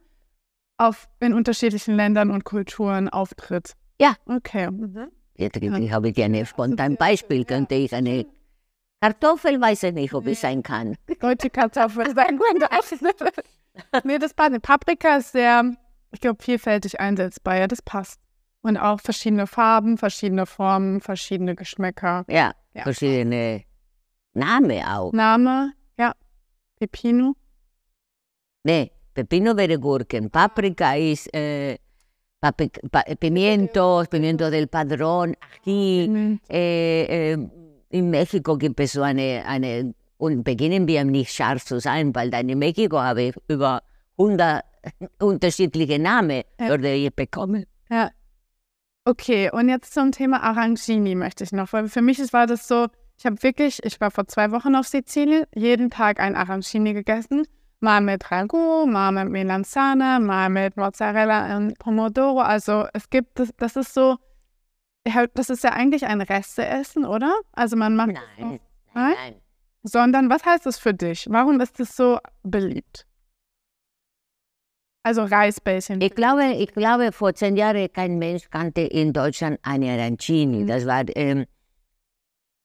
[0.78, 3.74] auf, in unterschiedlichen Ländern und Kulturen auftritt.
[4.02, 4.16] Ja.
[4.26, 4.70] Okay.
[4.70, 5.12] Mhm.
[5.38, 5.92] Jetzt ja.
[5.92, 7.46] habe ich gerne spontan Beispiel.
[7.46, 8.26] Könnte ich eine
[9.02, 10.98] Kartoffel, weiß ich nicht, ob es sein kann.
[11.20, 12.68] Deutsche Kartoffel sein könnte.
[14.04, 14.62] nee, das passt.
[14.64, 15.76] Paprika ist sehr,
[16.12, 17.58] ich glaube, vielfältig einsetzbar.
[17.58, 18.20] Ja, das passt.
[18.62, 22.26] Und auch verschiedene Farben, verschiedene Formen, verschiedene Geschmäcker.
[22.28, 22.82] Ja, ja.
[22.82, 23.64] verschiedene
[24.34, 25.14] Namen auch.
[25.14, 25.74] Name.
[26.80, 27.36] Pepino.
[28.64, 30.30] Nee, Pepino wäre Gurken.
[30.30, 31.78] Paprika ist äh,
[32.42, 36.40] Paprika, pa Pimiento, Pimiento del Padrón, Ají.
[36.50, 37.50] Äh, äh,
[37.90, 42.30] in Mexiko gibt es so eine, eine und beginnen wir nicht scharf zu sein, weil
[42.30, 43.82] dann in Mexiko habe ich über
[44.18, 44.64] 100
[45.20, 46.68] unterschiedliche Namen, ja.
[46.68, 47.66] würde ich bekommen.
[47.90, 48.12] Ja.
[49.06, 52.88] Okay, und jetzt zum Thema Arancini möchte ich noch, weil für mich war das so,
[53.18, 57.48] ich habe wirklich, ich war vor zwei Wochen auf Sizilien, jeden Tag ein Arancini gegessen,
[57.80, 62.42] mal mit Ragu, mal mit Melanzane, mal mit Mozzarella und Pomodoro.
[62.42, 64.18] Also es gibt, das, das ist so,
[65.34, 67.34] das ist ja eigentlich ein Resteessen, oder?
[67.54, 68.60] Also man macht Nein,
[68.94, 69.14] nein?
[69.16, 69.36] nein.
[69.84, 71.28] sondern was heißt das für dich?
[71.30, 73.06] Warum ist das so beliebt?
[75.04, 76.02] Also Reisbällchen.
[76.02, 80.64] Ich glaube, ich glaube, vor zehn Jahren kein Mensch kannte in Deutschland eine Arancini.
[80.64, 80.68] Mhm.
[80.68, 81.46] Das war, ähm,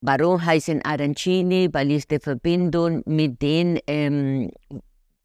[0.01, 1.69] warum heißen Arancini?
[1.73, 4.51] Weil es die Verbindung mit den, ähm,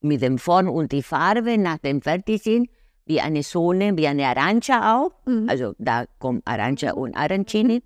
[0.01, 2.69] mit dem Form und die Farbe nach dem fertig sind,
[3.05, 5.11] wie eine Sonne, wie eine Arancia auch.
[5.25, 5.49] Mhm.
[5.49, 7.83] Also da kommt Arancia und Arancini.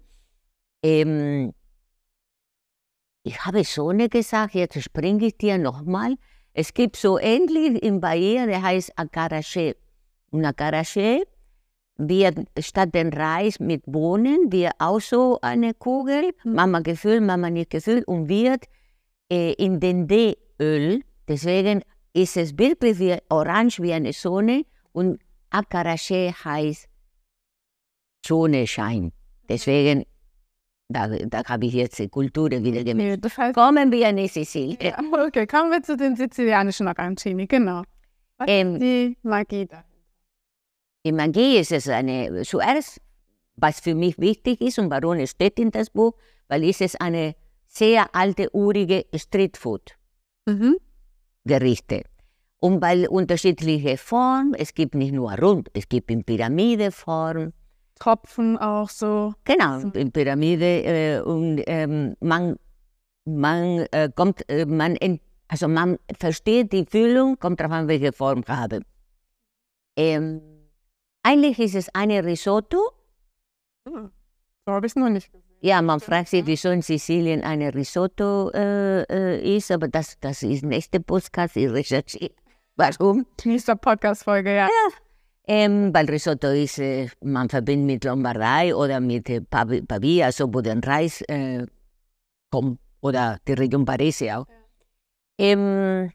[0.84, 1.54] Ähm,
[3.24, 6.16] ich habe Sonne gesagt, jetzt springe ich dir nochmal.
[6.54, 9.76] Es gibt so ähnlich in Bahia, der heißt Acaraché.
[10.32, 11.24] Und Acaraché
[12.00, 17.70] wird statt den Reis mit Bohnen, wird auch so eine Kugel, Mama gefüllt, Mama nicht
[17.70, 18.66] gefüllt und wird
[19.32, 21.02] äh, in den D-Öl.
[21.28, 21.84] Deswegen
[22.14, 25.20] ist es wirklich wie orange wie eine Sonne und
[25.52, 26.88] Acaraché heißt
[28.26, 29.12] Sonnenschein.
[29.48, 30.06] Deswegen,
[30.90, 33.26] da, da habe ich jetzt die Kulturen wieder gemerkt.
[33.26, 34.78] Das heißt, Kommen wir in Sizilien.
[34.82, 37.84] ja, okay, kommen wir zu den sizilianischen Arancini, genau.
[38.38, 39.84] Was Ähm, die Magie da?
[41.06, 43.00] Die Magie ist es eine, zuerst,
[43.56, 46.14] was für mich wichtig ist und warum es steht in das Buch,
[46.48, 47.36] weil es ist eine
[47.68, 51.96] sehr alte, urige Streetfood-Gerichte.
[51.96, 52.02] Mhm.
[52.62, 57.54] Und weil unterschiedliche Formen, es gibt nicht nur rund, es gibt in Pyramideform,
[58.00, 59.34] Tropfen auch so.
[59.44, 62.56] genau, in Pyramide äh, und ähm, man,
[63.26, 68.14] man äh, kommt, äh, man, ent- also man versteht die Füllung, kommt darauf an, welche
[68.14, 68.82] Form ich habe.
[69.98, 70.42] Ähm,
[71.24, 72.92] eigentlich ist es eine Risotto,
[73.86, 75.58] So habe ich es noch nicht gesehen.
[75.62, 80.44] Ja, man fragt sich, wieso in Sizilien eine Risotto äh, äh, ist, aber das, das
[80.44, 82.32] ist nächste Podcast, ich recherchiere.
[82.76, 83.26] Warum?
[83.44, 84.70] Nächste Podcast-Folge, ja.
[85.48, 90.54] Ähm, weil Risotto ist, äh, man verbindet mit Lombardei oder mit äh, Pav- Pavia, also
[90.54, 91.66] wo der Reis äh,
[92.52, 94.46] kommt, oder die Region Parese auch.
[95.40, 96.12] Ähm,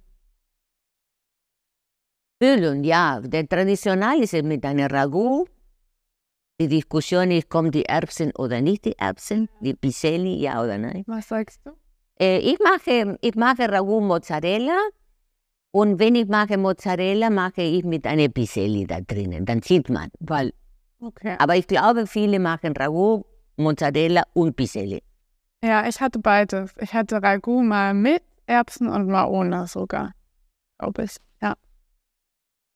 [2.42, 5.46] Füllung, ja, der traditionell ist es mit einem Ragout.
[6.60, 11.04] Die Diskussion ist, kommen die Erbsen oder nicht die Erbsen, die Piselli, ja oder nein.
[11.06, 11.70] Was sagst du?
[12.20, 14.76] Äh, ich mache, ich mache Ragout Mozzarella
[15.72, 19.44] und wenn ich mache Mozzarella, mache ich mit einer Piselli da drinnen.
[19.44, 20.52] Dann sieht man, weil,
[21.00, 21.36] Okay.
[21.38, 23.24] aber ich glaube, viele machen Ragout,
[23.56, 25.02] Mozzarella und Piselli.
[25.64, 26.72] Ja, ich hatte beides.
[26.78, 30.12] Ich hatte Ragout mal mit Erbsen und mal ohne sogar.
[30.78, 31.16] Glaube ich.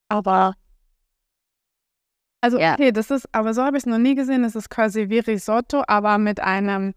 [0.09, 0.55] Aber.
[2.41, 2.75] Also, Ja.
[2.75, 4.43] okay, das ist, aber so habe ich es noch nie gesehen.
[4.43, 6.95] Das ist quasi wie Risotto, aber mit einem,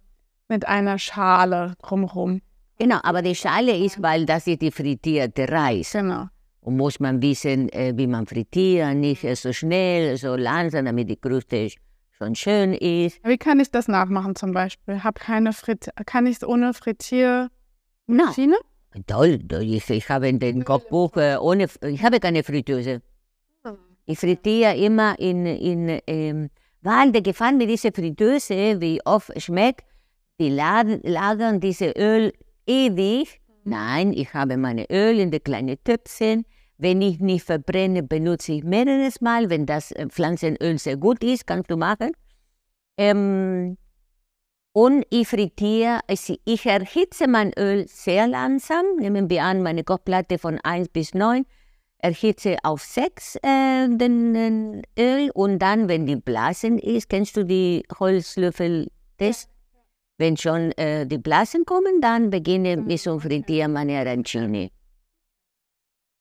[0.47, 2.41] mit einer Schale drumherum.
[2.77, 5.91] Genau, aber die Schale ist, weil das ist die frittierte Reis.
[5.93, 6.27] Genau.
[6.61, 11.09] Und muss man wissen, äh, wie man frittiert, nicht äh, so schnell, so langsam, damit
[11.09, 11.69] die Kruste
[12.11, 13.19] schon schön ist.
[13.23, 15.03] Wie kann ich das nachmachen zum Beispiel?
[15.03, 17.49] Hab keine Frit kann ich es ohne Frittiermaschine?
[18.07, 18.57] Toll,
[19.07, 19.39] toll.
[19.61, 23.01] Ich, ich habe in dem Kochbuch äh, ohne, ich habe keine Fritteuse.
[24.05, 26.49] Ich frittiere immer in, in ähm,
[26.81, 29.85] weil der gefallen mir diese Fritteuse, wie oft schmeckt,
[30.39, 32.33] die laden, lagern diese Öl
[32.65, 33.39] ewig.
[33.63, 36.45] Nein, ich habe meine Öl in die kleinen Töpfchen.
[36.77, 39.51] Wenn ich nicht verbrenne, benutze ich mehreres Mal.
[39.51, 42.11] Wenn das äh, Pflanzenöl sehr gut ist, kannst du machen.
[42.97, 43.77] Ähm,
[44.73, 48.85] und ich frittiere, also ich erhitze mein Öl sehr langsam.
[48.97, 51.45] Nehmen wir an, meine Kochplatte von 1 bis 9
[51.99, 57.45] erhitze auf 6 äh, den, den Öl und dann, wenn die Blasen ist, kennst du
[57.45, 59.49] die Holzlöffel-Test?
[60.17, 64.71] Wenn schon äh, die Blasen kommen, dann beginne ich zum Frittieren meine Arancini.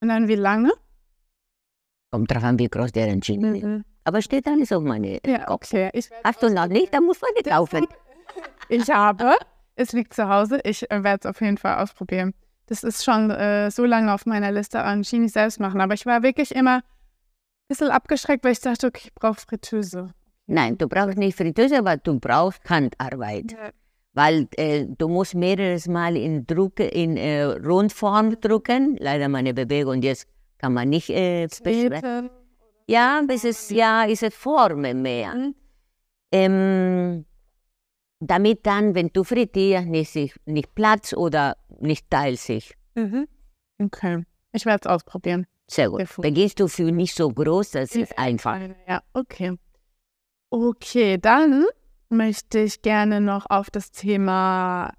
[0.03, 0.73] Und dann wie lange?
[2.11, 3.65] Kommt drauf an, wie groß die Arancini ist.
[3.65, 3.85] Mhm.
[4.05, 5.91] Aber steht alles auf meine Ja, okay.
[6.25, 6.93] Hast du noch nicht?
[6.93, 7.87] Dann muss man nicht kaufen.
[8.69, 9.35] Ich habe,
[9.77, 10.61] es liegt zu Hause.
[10.65, 12.35] Ich äh, werde es auf jeden Fall ausprobieren.
[12.67, 15.81] Das ist schon äh, so lange auf meiner Liste an Chini selbst machen.
[15.81, 16.83] Aber ich war wirklich immer ein
[17.69, 20.13] bisschen abgeschreckt, weil ich dachte, okay, ich brauche Fritteuse.
[20.47, 23.57] Nein, du brauchst nicht Fritteuse, aber du brauchst Handarbeit.
[24.13, 28.97] weil äh, du musst mehreres Mal in, Druck, in äh, Rundform drucken.
[28.99, 30.27] Leider meine Bewegung jetzt
[30.59, 31.47] kann man nicht äh.
[31.63, 32.31] Beten.
[32.87, 35.35] Ja, es ist ja ist es Formen mehr.
[35.35, 35.55] Mhm.
[36.33, 37.25] Ähm,
[38.21, 42.75] damit dann, wenn du frittierst, nicht, sich, nicht Platz oder nicht teilt sich.
[42.95, 43.27] Mhm.
[43.79, 44.25] Okay.
[44.53, 45.47] Ich werde es ausprobieren.
[45.69, 46.01] Sehr gut.
[46.01, 46.23] gut.
[46.23, 48.59] Beginnst du für nicht so groß, das ist einfach.
[48.87, 49.57] Ja, okay.
[50.51, 51.65] Okay, dann
[52.09, 54.93] möchte ich gerne noch auf das Thema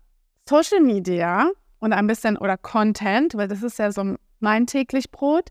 [0.47, 5.49] Social Media und ein bisschen oder Content, weil das ist ja so mein täglich Brot.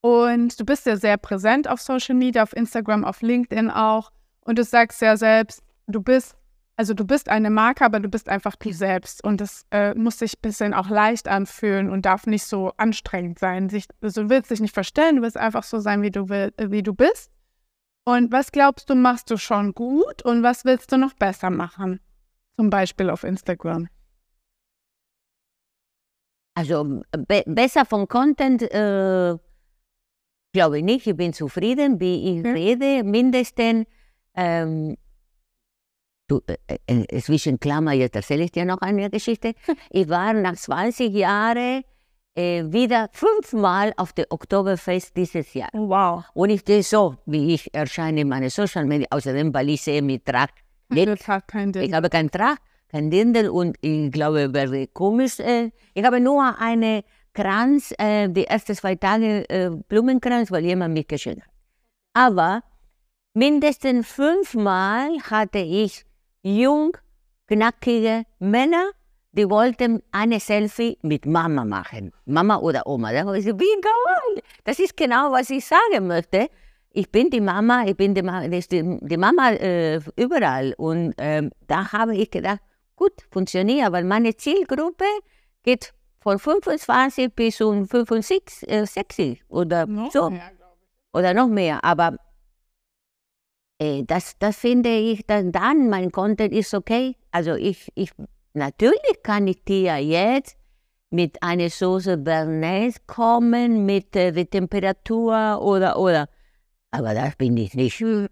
[0.00, 4.10] Und du bist ja sehr präsent auf Social Media, auf Instagram, auf LinkedIn auch.
[4.40, 6.36] Und du sagst ja selbst, du bist,
[6.76, 9.24] also du bist eine Marke, aber du bist einfach du selbst.
[9.24, 13.38] Und das äh, muss sich ein bisschen auch leicht anfühlen und darf nicht so anstrengend
[13.38, 13.68] sein.
[13.70, 16.52] Sich, also du willst dich nicht verstellen, du willst einfach so sein, wie du, will,
[16.58, 17.30] wie du bist.
[18.04, 22.00] Und was glaubst du, machst du schon gut und was willst du noch besser machen?
[22.56, 23.88] Zum Beispiel auf Instagram.
[26.54, 29.36] Also be besser von Content äh,
[30.52, 31.06] glaube ich nicht.
[31.06, 32.52] Ich bin zufrieden, wie ich Okay.
[32.52, 33.04] rede.
[33.04, 33.86] Mindestens,
[34.34, 34.96] ähm,
[36.28, 39.54] du, äh, äh, zwischen Klammer, jetzt erzähle ich dir noch eine Geschichte.
[39.90, 41.82] Ich war nach 20 Jahren
[42.34, 45.70] äh, wieder fünfmal auf der Oktoberfest dieses Jahr.
[45.72, 46.24] Wow.
[46.34, 50.02] Und ich sehe so, wie ich erscheine in meinen Social Media, außerdem, weil ich sehe
[50.02, 50.50] mit Trag
[50.88, 52.58] nicht hat kein ich habe keinen Trag,
[52.88, 55.40] kein Dirndl und ich glaube, wäre komisch.
[55.40, 60.94] Äh, ich habe nur eine Kranz, äh, die ersten zwei Tage äh, Blumenkranz, weil jemand
[60.94, 61.50] mich geschenkt hat.
[62.14, 62.62] Aber
[63.34, 66.04] mindestens fünfmal hatte ich
[66.46, 66.96] jung,
[67.48, 68.90] knackige Männer,
[69.32, 72.12] die wollten eine Selfie mit Mama machen.
[72.24, 73.12] Mama oder Oma.
[73.12, 74.42] Da habe ich gesagt, wie geil.
[74.64, 76.48] Das ist genau, was ich sagen möchte.
[76.90, 80.72] Ich bin die Mama, ich bin die, Ma die, die Mama äh, überall.
[80.78, 82.60] Und ähm, da habe ich gedacht,
[82.94, 85.04] gut, funktioniert, weil meine Zielgruppe
[85.62, 90.52] geht von 25 bis um 65 äh, 60 oder Noch so mehr,
[91.12, 91.84] oder noch mehr.
[91.84, 92.16] Aber
[93.78, 97.16] das, das finde ich, dann, dann mein Content ist okay.
[97.30, 98.10] Also ich, ich,
[98.54, 100.56] natürlich kann ich dir jetzt
[101.10, 106.28] mit einer Soße Bernays kommen, mit äh, der Temperatur oder, oder,
[106.90, 108.00] aber das bin ich nicht.
[108.00, 108.28] Hm.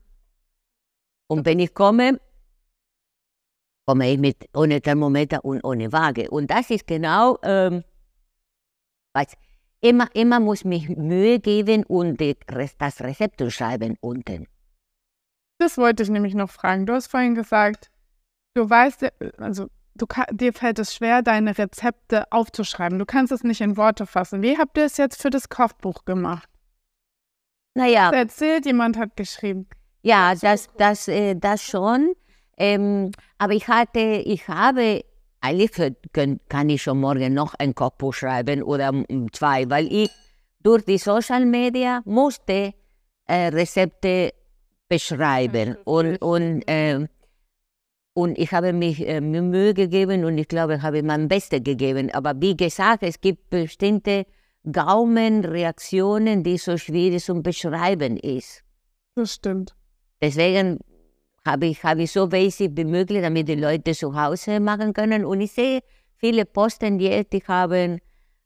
[1.28, 2.20] Und wenn ich komme,
[3.86, 6.30] komme ich mit ohne Thermometer und ohne Waage.
[6.30, 7.84] Und das ist genau, ähm,
[9.12, 9.34] was,
[9.80, 12.36] immer, immer muss mich Mühe geben und die,
[12.78, 14.46] das Rezept schreiben unten.
[15.58, 16.86] Das wollte ich nämlich noch fragen.
[16.86, 17.90] Du hast vorhin gesagt,
[18.54, 22.98] du weißt, ja- also du, dir fällt es schwer, deine Rezepte aufzuschreiben.
[22.98, 24.42] Du kannst es nicht in Worte fassen.
[24.42, 26.48] Wie habt ihr es jetzt für das Kochbuch gemacht?
[27.76, 29.66] Naja, Erzählt, jemand hat geschrieben.
[30.02, 32.14] ja, das, das, äh, das schon.
[32.56, 35.04] Ähm, aber ich hatte, ich habe,
[35.40, 35.72] eigentlich
[36.48, 38.92] kann ich schon morgen noch ein Kochbuch schreiben oder
[39.32, 40.10] zwei, weil ich
[40.60, 42.74] durch die Social Media musste
[43.26, 44.32] äh, Rezepte
[44.94, 47.08] beschreiben und, und, ähm,
[48.14, 52.12] und ich habe mich äh, Mühe gegeben und ich glaube, ich habe mein Bestes gegeben.
[52.12, 54.24] Aber wie gesagt, es gibt bestimmte
[54.70, 58.62] Gaumenreaktionen, die so schwierig zu beschreiben ist.
[59.16, 59.74] Das stimmt.
[60.22, 60.78] Deswegen
[61.44, 65.24] habe ich, habe ich so basic wie möglich, damit die Leute zu Hause machen können.
[65.24, 65.80] Und ich sehe,
[66.18, 67.98] viele posten jetzt, die haben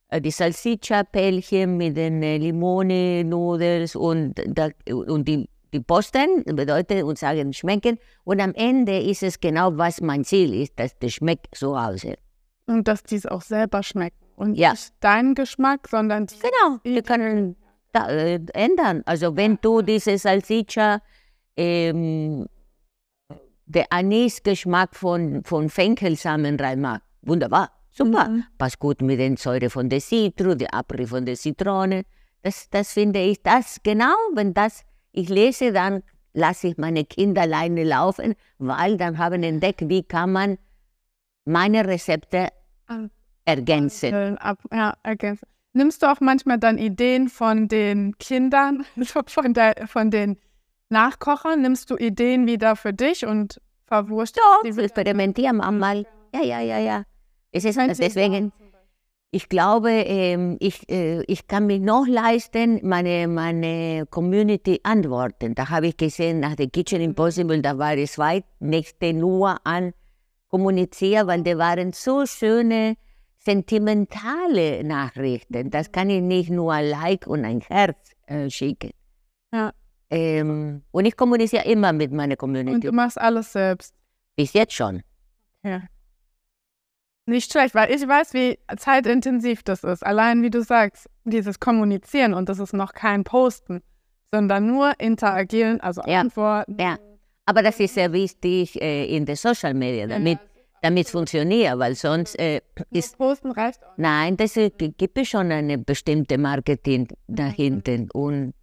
[0.09, 7.19] äh, die Salsiccia-Pellchen mit den äh, Limone-Nudels und, da, und die, die posten, bedeutet und
[7.19, 7.99] sagen, schmecken.
[8.25, 12.17] Und am Ende ist es genau, was mein Ziel ist, dass das schmeckt zu Hause.
[12.67, 14.17] Und dass die es auch selber schmecken.
[14.37, 14.71] Und Ja.
[14.73, 17.57] nicht dein Geschmack, sondern die Genau, wir können
[17.93, 19.03] da, äh, ändern.
[19.07, 21.01] Also wenn du diese Salsiccia,
[21.57, 22.47] ähm,
[23.67, 28.29] der Anis-Geschmack von, von Fenchelsamen reinmachst, wunderbar, super.
[28.29, 28.45] Mhm.
[28.57, 32.05] Passt gut mit den Säure von der Zitru, der Abrieb von der Zitrone.
[32.43, 37.43] Das, das finde ich, das genau, wenn das ich lese, dann lasse ich meine Kinder
[37.43, 40.59] alleine laufen, weil dann haben entdeckt, wie kann man
[41.45, 42.49] meine Rezepte
[43.45, 44.39] ergänzen.
[44.73, 45.47] Ja, ergänzen.
[45.73, 50.39] Nimmst du auch manchmal dann Ideen von den Kindern, also von, der, von den
[50.89, 51.63] Nachkochern?
[51.63, 56.07] Nimmst du Ideen wieder für dich und verwurscht Doch, sie wir experimentieren einmal.
[56.35, 57.03] Ja, ja, ja, ja.
[57.53, 58.68] Es ist, deswegen, Beispiel?
[59.31, 65.55] Ich glaube, ähm, ich, äh, ich kann mich noch leisten, meine, meine Community antworten.
[65.55, 69.93] Da habe ich gesehen, nach der Kitchen Impossible, da war es weit nächste nur an
[70.49, 72.97] kommunizieren, weil die waren so schöne,
[73.37, 75.71] sentimentale Nachrichten.
[75.71, 78.91] Das kann ich nicht nur ein Like und ein Herz äh, schicken.
[79.53, 79.73] Ja.
[80.11, 82.87] Ähm, und ich kommuniziere immer mit meiner Und Community.
[82.87, 83.95] du machst alles selbst.
[84.37, 85.03] Bis jetzt schon.
[85.63, 85.83] Ja.
[87.29, 90.05] Nicht schlecht, weil ich weiß, wie zeitintensiv das ist.
[90.05, 93.83] Allein, wie du sagst, dieses Kommunizieren und das ist noch kein Posten,
[94.33, 96.21] sondern nur interagieren, also Ja.
[96.21, 96.77] Antworten.
[96.81, 96.99] Ja.
[97.45, 100.39] Aber das ist sehr wichtig äh, in den Social Media, damit
[100.81, 102.61] damit es funktioniert, weil sonst äh,
[102.91, 103.95] ist, Posten reicht auch.
[103.97, 108.09] nein, das äh, g- gibt es schon eine bestimmte Marketing dahinten.
[108.13, 108.55] Und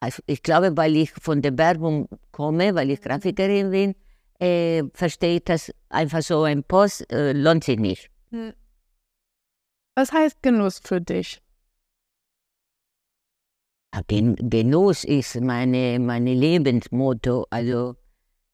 [0.00, 3.94] also ich glaube, weil ich von der Werbung komme, weil ich Grafikerin bin,
[4.40, 8.10] äh, verstehe ich das einfach so ein Post, äh, lohnt sich nicht.
[9.94, 11.42] Was heißt Genuss für dich?
[14.06, 17.46] Gen Genuss ist meine, meine Lebensmotto.
[17.50, 17.96] Also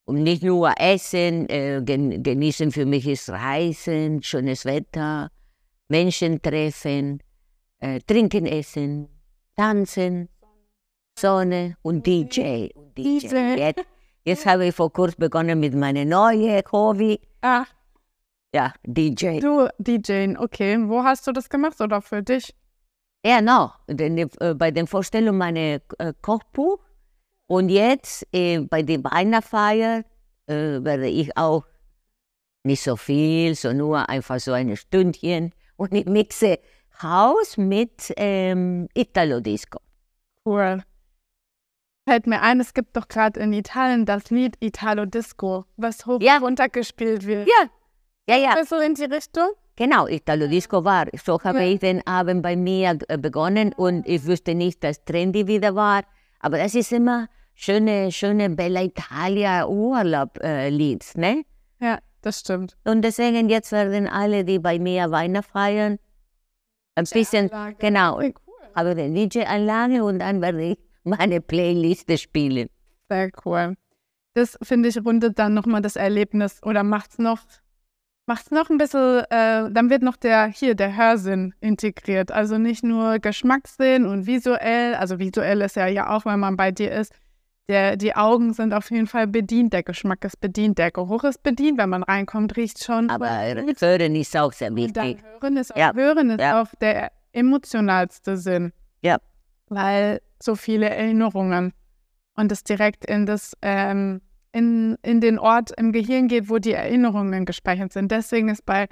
[0.07, 5.31] Und nicht nur Essen, äh, gen genießen für mich ist Reisen, schönes Wetter,
[5.89, 7.21] Menschen treffen,
[7.81, 9.09] äh, trinken, essen,
[9.57, 10.29] tanzen,
[11.19, 12.69] Sonne und DJ.
[12.75, 13.29] Und DJ.
[13.29, 13.73] DJ.
[14.27, 17.21] Jetzt, habe ich vor kurzem begonnen mit meinem neuen Hobby.
[17.43, 17.67] Ach,
[18.53, 19.39] Ja, DJ.
[19.39, 20.77] du DJing, okay.
[20.89, 22.53] Wo hast du das gemacht oder für dich?
[23.25, 26.81] Ja, no, denn, äh, bei den Vorstellungen meines äh, Kochbuch.
[27.47, 30.03] Und jetzt äh, bei der Weihnachtsfeier
[30.49, 31.65] äh, werde ich auch
[32.65, 35.53] nicht so viel, so nur einfach so ein Stündchen.
[35.77, 36.59] Und ich mixe
[37.01, 39.79] Haus mit ähm, Italo-Disco.
[40.45, 40.83] Cool.
[42.09, 46.21] Fällt mir ein, es gibt doch gerade in Italien das Lied Italo Disco, was hoch
[46.23, 46.37] Ja.
[46.37, 47.49] und runter gespielt wird.
[47.49, 47.69] Ja,
[48.37, 49.49] ja, ja, So in die Richtung?
[49.75, 51.07] genau, Italo-Disco war.
[51.25, 51.67] So habe Ja.
[51.67, 56.03] ich den Abend bei mir äh, begonnen und ich wusste nicht, dass Trendy wieder war.
[56.41, 61.43] Aber das ist immer schöne, schöne Bella Italia Urlaub-Lied, ne?
[61.81, 62.77] Ja, das stimmt.
[62.85, 65.99] Und deswegen jetzt werden alle, die bei mir Weihnachten feiern,
[66.95, 68.33] ein bisschen, genau, cool.
[68.77, 72.69] habe eine DJ-Anlage und dann werde ich meine Playliste spielen.
[73.09, 73.77] Sehr cool.
[74.35, 77.41] Das, finde ich, rundet dann nochmal das Erlebnis oder macht es noch,
[78.27, 82.31] macht's noch ein bisschen, äh, dann wird noch der, hier, der Hörsinn integriert.
[82.33, 86.71] Also nicht nur Geschmackssinn und visuell, also visuell ist ja ja auch, wenn man bei
[86.73, 87.13] dir ist,
[87.69, 91.43] der, die Augen sind auf jeden Fall bedient, der Geschmack ist bedient, der Geruch ist
[91.43, 93.09] bedient, wenn man reinkommt, riecht schon.
[93.11, 95.19] Aber Hören ist auch sehr wichtig.
[95.41, 95.93] hören ist, auch, Ja.
[95.95, 96.63] hören ist Ja.
[96.63, 98.73] auch der emotionalste Sinn.
[99.03, 99.17] Ja.
[99.69, 101.73] Weil so viele Erinnerungen
[102.35, 104.21] und es direkt in das ähm,
[104.53, 108.11] in, in den Ort im Gehirn geht, wo die Erinnerungen gespeichert sind.
[108.11, 108.89] Deswegen ist bei,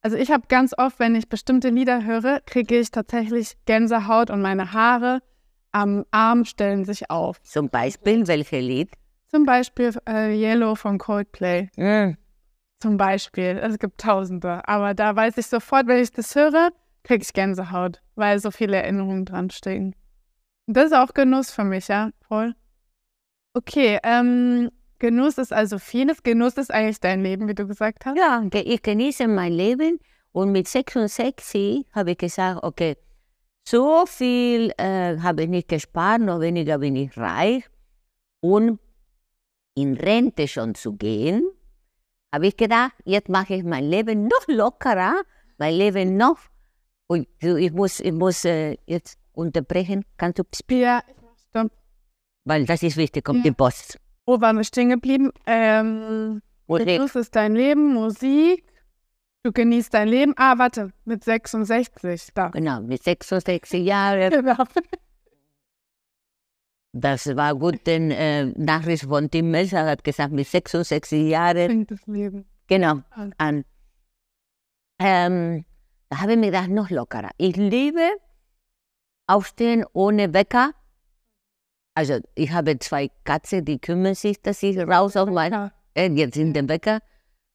[0.00, 4.40] also ich habe ganz oft, wenn ich bestimmte Lieder höre, kriege ich tatsächlich Gänsehaut und
[4.42, 5.20] meine Haare
[5.72, 7.42] am Arm stellen sich auf.
[7.42, 8.90] Zum Beispiel, welches Lied?
[9.26, 11.68] Zum Beispiel äh, Yellow von Coldplay.
[11.76, 12.16] Hm,
[12.80, 13.58] Zum Beispiel.
[13.60, 14.66] Es gibt tausende.
[14.68, 16.70] Aber da weiß ich sofort, wenn ich das höre,
[17.02, 19.94] kriege ich Gänsehaut, weil so viele Erinnerungen dran stehen.
[20.70, 22.54] Das ist auch Genuss für mich, ja, voll.
[23.54, 26.22] Okay, ähm, Genuss ist also vieles.
[26.22, 28.18] Genuss ist eigentlich dein Leben, wie du gesagt hast.
[28.18, 29.98] Ja, ich genieße mein Leben
[30.32, 32.98] und mit 66 habe ich gesagt, okay,
[33.66, 37.64] so viel äh, habe ich nicht gespart, noch weniger bin ich reich.
[38.40, 38.78] Und
[39.74, 41.48] in Rente schon zu gehen,
[42.34, 45.22] habe ich gedacht, jetzt mache ich mein Leben noch lockerer,
[45.56, 46.38] mein Leben noch.
[47.06, 51.72] Und ich muss, ich muss äh, jetzt unterbrechen, kannst du, psst, Ja, ich mach Stopp.
[52.44, 53.50] weil das ist wichtig, kommt Ja.
[53.50, 53.98] die Post.
[54.26, 55.30] Wo waren wir stehen geblieben?
[55.46, 56.86] Ähm, Musik.
[56.86, 58.64] Genuss ist dein Leben, Musik.
[59.44, 60.34] Du genießt dein Leben.
[60.36, 62.34] Ah, warte, mit 66.
[62.34, 62.48] Da.
[62.48, 64.30] Genau, mit 66 Jahren.
[64.42, 64.64] Genau.
[66.92, 71.90] Das war gut, denn äh, Nachricht von Tim Melzer hat gesagt, mit 66 Jahren, Bringt
[71.90, 72.46] das Leben.
[72.66, 73.34] genau, an.
[73.38, 73.64] an.
[74.98, 75.64] Ähm,
[76.08, 77.30] da habe ich mir gedacht, noch lockerer.
[77.36, 78.00] Ich liebe
[79.28, 80.72] Aufstehen ohne Wecker.
[81.94, 85.72] Also ich habe zwei Katzen, die kümmern sich, dass ich raus auf mein, Ja.
[85.94, 87.00] äh, jetzt in den Wecker,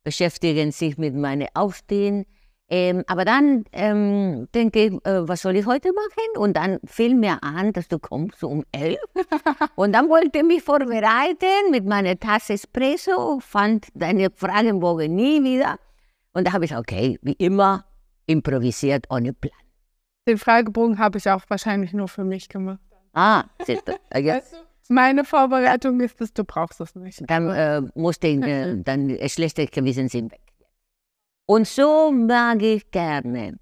[0.03, 2.25] beschäftigen sich mit meinem Aufstehen.
[2.69, 6.37] Ähm, aber dann ähm, denke ich, äh, was soll ich heute machen?
[6.37, 8.97] Und dann fiel mir an, dass du kommst um elf.
[9.75, 15.77] Und dann wollte ich mich vorbereiten mit meiner Tasse Espresso, fand deine Fragenbogen nie wieder.
[16.33, 17.85] Und da habe ich, okay, wie immer,
[18.25, 19.62] improvisiert ohne Plan.
[20.27, 22.79] Den Fragebogen habe ich auch wahrscheinlich nur für mich gemacht.
[23.13, 23.93] Ah, siehst du.
[24.19, 27.21] ja, Weißt du, meine Vorbereitung ist es, du brauchst es nicht.
[27.29, 30.41] dann äh, musste ich, äh, dann schlechte Gewissen sind weg.
[31.45, 33.57] Und so mag ich gerne.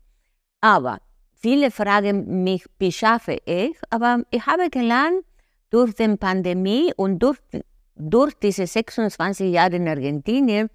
[0.62, 1.00] Aber
[1.34, 3.76] viele fragen mich, wie schaffe ich?
[3.89, 5.26] Aber ich habe gelernt,
[5.71, 7.39] durch die Pandemie und durch,
[7.95, 10.69] durch diese 26 Jahre in Argentinien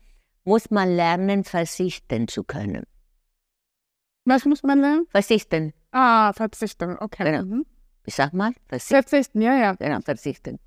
[0.44, 2.85] muss man lernen, verzichten zu können.
[4.25, 5.07] Was muss man lernen?
[5.11, 6.96] Verzichten, Ah, verzichten.
[6.99, 7.25] Okay.
[7.25, 7.44] Genau.
[7.44, 7.66] Mhm.
[8.05, 8.94] ich sag mal, verzichten.
[8.94, 9.75] Verzichten, ja, ja.
[9.75, 10.59] Genau, verzichten.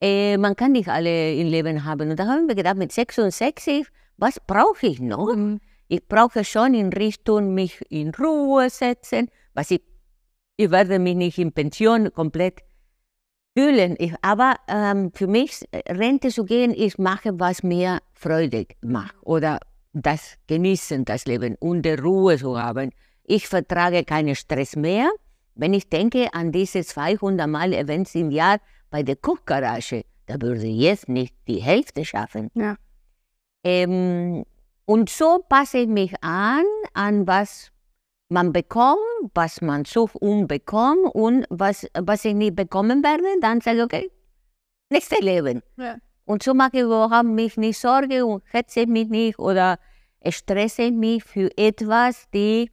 [0.00, 2.10] Äh, man kann nicht alle im Leben haben.
[2.10, 3.86] Und da haben wir gedacht, mit 66,
[4.16, 5.34] was brauche ich noch?
[5.34, 5.60] Mhm.
[5.88, 9.82] Ich brauche schon in Richtung mich in Ruhe setzen, was ich,
[10.56, 12.62] ich werde mich nicht in Pension komplett
[13.56, 13.96] fühlen.
[13.98, 19.16] Ich, aber ähm, für mich, äh, Rente zu gehen, ich mache, was mir Freude macht.
[19.22, 19.58] Oder
[19.92, 22.92] das Genießen, das Leben und die Ruhe zu haben.
[23.30, 25.08] Ich vertrage keinen Stress mehr.
[25.54, 28.58] Wenn ich denke an diese 200 Mal Events im Jahr
[28.90, 32.50] bei der Kochgarage, da würde ich jetzt nicht die Hälfte schaffen.
[32.54, 32.74] Ja.
[33.62, 34.44] Ähm,
[34.84, 37.70] und so passe ich mich an, an was
[38.30, 38.98] man bekommt,
[39.32, 43.84] was man sucht und bekommt und was, was ich nicht bekommen werde, dann sage ich,
[43.84, 44.10] okay,
[44.90, 45.62] nächstes Leben.
[45.76, 45.98] Ja.
[46.24, 49.78] Und so mache ich überhaupt mich nicht Sorge und hetze mich nicht oder
[50.28, 52.72] stresse mich für etwas, die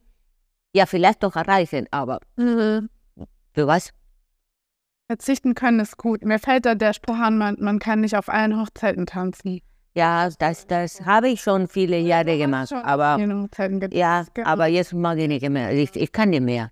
[0.78, 3.92] ja vielleicht doch erreichen, aber für was?
[5.10, 6.22] Verzichten können ist gut.
[6.22, 9.60] Mir fällt da der Spruch an, man, man kann nicht auf allen Hochzeiten tanzen.
[9.94, 13.18] Ja, das, das habe ich schon viele Jahre gemacht, Schon aber
[13.90, 15.72] ja, aber jetzt mag ich nicht mehr.
[15.72, 16.70] Ich, ich kann nicht mehr.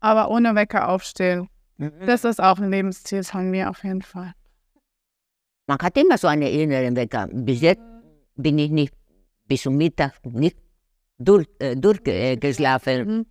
[0.00, 1.48] aber ohne Wecker aufstehen.
[1.78, 2.06] Mhm.
[2.06, 4.32] Das ist auch ein Lebensziel von mir auf jeden Fall.
[5.66, 7.28] Man hat immer so einen inneren Wecker.
[7.32, 7.82] Bis jetzt
[8.36, 8.94] bin ich nicht
[9.48, 10.56] bis zum Mittag nicht
[11.18, 13.06] durch, äh, durchgeschlafen.
[13.06, 13.26] Mhm.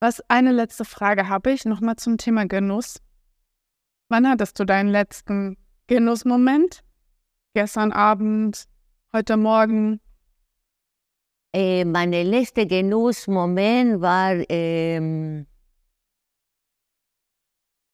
[0.00, 3.00] Was eine letzte Frage habe ich nochmal zum Thema Genuss.
[4.10, 6.84] Wann hattest du deinen letzten Genussmoment?
[7.54, 8.64] Gestern Abend,
[9.12, 10.00] heute Morgen?
[11.54, 15.46] Äh, mein letzter Genussmoment war ähm,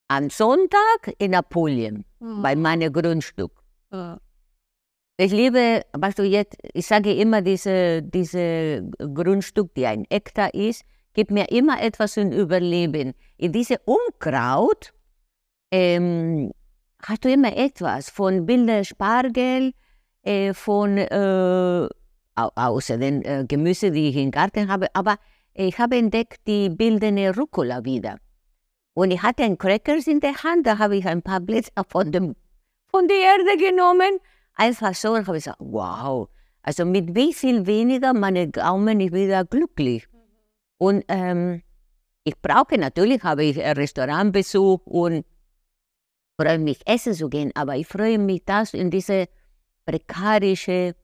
[0.09, 3.53] am Sonntag in Apulien, bei meinem Grundstück.
[5.23, 10.83] Ich liebe, weißt du, jetzt, ich sage immer, diese, diese Grundstück, die ein Hektar ist,
[11.13, 13.13] gibt mir immer etwas zum Überleben.
[13.37, 14.95] In diesem Unkraut
[15.71, 16.51] ähm,
[17.03, 19.75] hast du immer etwas von wilder Spargel,
[20.23, 21.89] äh, von äh,
[22.37, 25.17] au- außer den äh, Gemüse, die ich im Garten habe, aber
[25.53, 28.17] ich habe entdeckt die bildende Rucola wieder.
[28.95, 32.11] Und ich hatte ein Crackers in der Hand, da habe ich ein paar Blätter von,
[32.11, 32.37] dem,
[32.91, 34.19] von der Erde genommen,
[34.55, 36.29] einfach so und habe gesagt, wow,
[36.63, 40.07] also mit wie viel weniger meine Gaumen ist wieder glücklich.
[40.79, 41.63] Und ähm,
[42.25, 45.25] ich brauche natürlich, habe ich einen Restaurantbesuch und
[46.39, 49.29] freue mich, essen zu gehen, aber ich freue mich, das in diese
[49.85, 50.95] prekarische,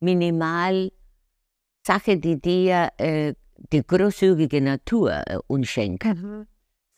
[0.00, 0.90] minimal
[1.86, 3.34] Sache, die dir äh,
[3.72, 6.04] die großzügige Natur äh, uns schenkt.
[6.04, 6.16] Das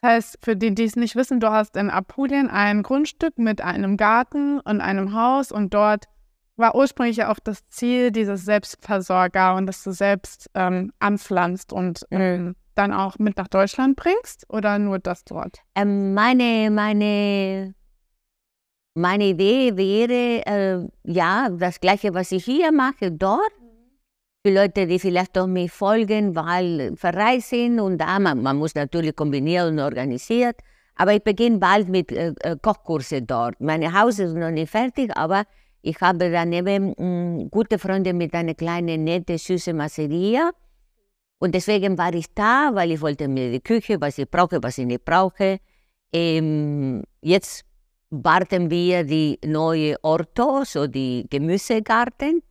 [0.03, 3.97] heißt, für die, die es nicht wissen, du hast in Apulien ein Grundstück mit einem
[3.97, 6.07] Garten und einem Haus und dort
[6.57, 12.07] war ursprünglich ja auch das Ziel dieses Selbstversorger und dass du selbst ähm, anpflanzt und
[12.11, 15.59] ähm, dann auch mit nach Deutschland bringst oder nur das dort?
[15.75, 17.75] Ähm, meine, meine,
[18.95, 23.62] meine Idee wäre, äh, ja, das Gleiche, was ich hier mache, dort.
[24.45, 28.75] Für Leute, die vielleicht auch mir folgen, weil verreist sind und da, man, man muss
[28.75, 30.57] natürlich kombinieren und organisiert.
[30.97, 33.61] Aber ich beginne bald mit äh, äh, Kochkurse dort.
[33.61, 35.45] Mein Haus ist noch nicht fertig, aber
[35.81, 40.51] ich habe daneben mh, gute Freunde mit einer kleinen, nette, süße Masseria.
[41.39, 44.77] Und deswegen war ich da, weil ich wollte mir die Küche, was ich brauche, was
[44.77, 45.61] ich nicht brauche.
[46.13, 47.65] Ähm, jetzt
[48.11, 52.43] warten wir die neue Orto, so die Gemüsegarten,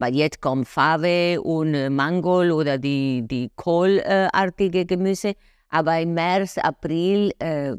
[0.00, 5.34] weil jetzt kommt Fave und äh, Mangol oder die, die kohlartige Gemüse.
[5.68, 7.76] Aber im März, April äh,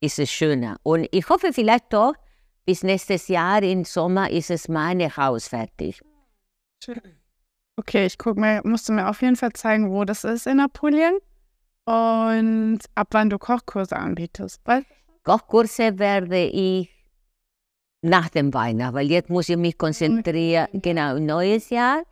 [0.00, 0.76] ist es schöner.
[0.82, 2.12] Und ich hoffe vielleicht doch,
[2.66, 6.00] bis nächstes Jahr im Sommer ist es mein Haus fertig.
[7.76, 10.60] Okay, ich guck mir, musst du mir auf jeden Fall zeigen, wo das ist in
[10.60, 11.18] Apulien
[11.84, 14.60] und ab wann du Kochkurse anbietest.
[14.64, 14.84] Weil,
[15.22, 16.93] Kochkurse werde ich
[18.04, 22.02] nach dem Weihnachten, weil jetzt muss ich mich konzentrieren, genau, neues Jahr.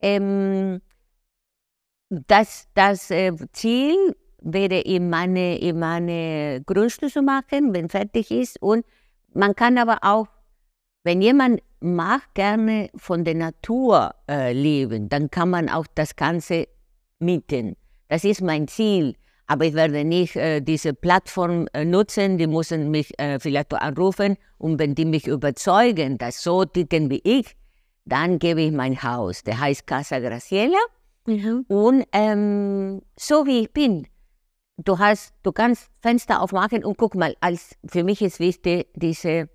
[0.00, 0.80] Ähm,
[2.10, 8.60] das das äh, Ziel wäre in meine, in meine Grundstück zu machen, wenn fertig ist.
[8.62, 8.84] Und
[9.32, 10.28] man kann aber auch,
[11.02, 16.68] wenn jemand mag gerne von der Natur äh, leben, dann kann man auch das Ganze
[17.18, 17.76] mieten.
[18.08, 19.16] Das ist mein Ziel.
[19.48, 22.36] Aber ich werde nicht äh, diese Plattform äh, nutzen.
[22.36, 24.36] Die müssen mich äh, vielleicht anrufen.
[24.58, 27.56] Und wenn die mich überzeugen, dass so ticken wie ich,
[28.04, 29.42] dann gebe ich mein Haus.
[29.42, 30.78] Der heißt Casa Graciela.
[31.68, 34.06] Und ähm, so wie ich bin,
[34.76, 39.48] du, hast, du kannst Fenster aufmachen und guck mal, als, für mich ist wichtig diese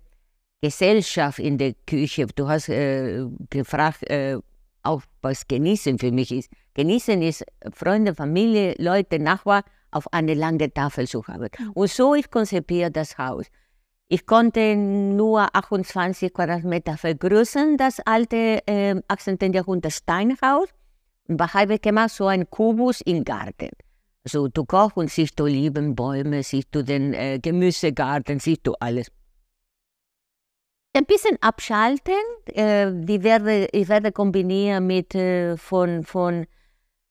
[0.60, 2.26] Gesellschaft in der Küche.
[2.34, 4.38] Du hast äh, gefragt, äh,
[4.82, 6.50] auch was Genießen für mich ist.
[6.74, 9.64] Genießen ist Freunde, Familie, Leute, Nachbar
[9.94, 11.48] auf eine lange Tafel zu haben.
[11.74, 13.46] Und so ich konzipiere das Haus.
[14.08, 19.52] Ich konnte nur 28 Quadratmeter vergrößern, das alte äh, 18.
[19.52, 20.68] Jahrhundert Steinhaus.
[21.26, 22.10] Und was habe ich gemacht?
[22.10, 23.70] So ein Kubus im Garten.
[24.24, 29.10] Also du kochst und siehst du Olivenbäume, siehst du den äh, Gemüsegarten, siehst du alles.
[30.96, 32.14] Ein bisschen abschalten,
[32.46, 36.46] äh, die werde, ich werde kombinieren mit äh, von, von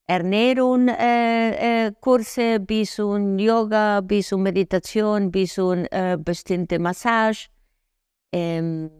[0.06, 7.48] Ernährung, äh, äh, Kurse bis zum Yoga, bis zum Meditation, bis zum äh, bestimmte Massage,
[8.32, 8.90] ähm,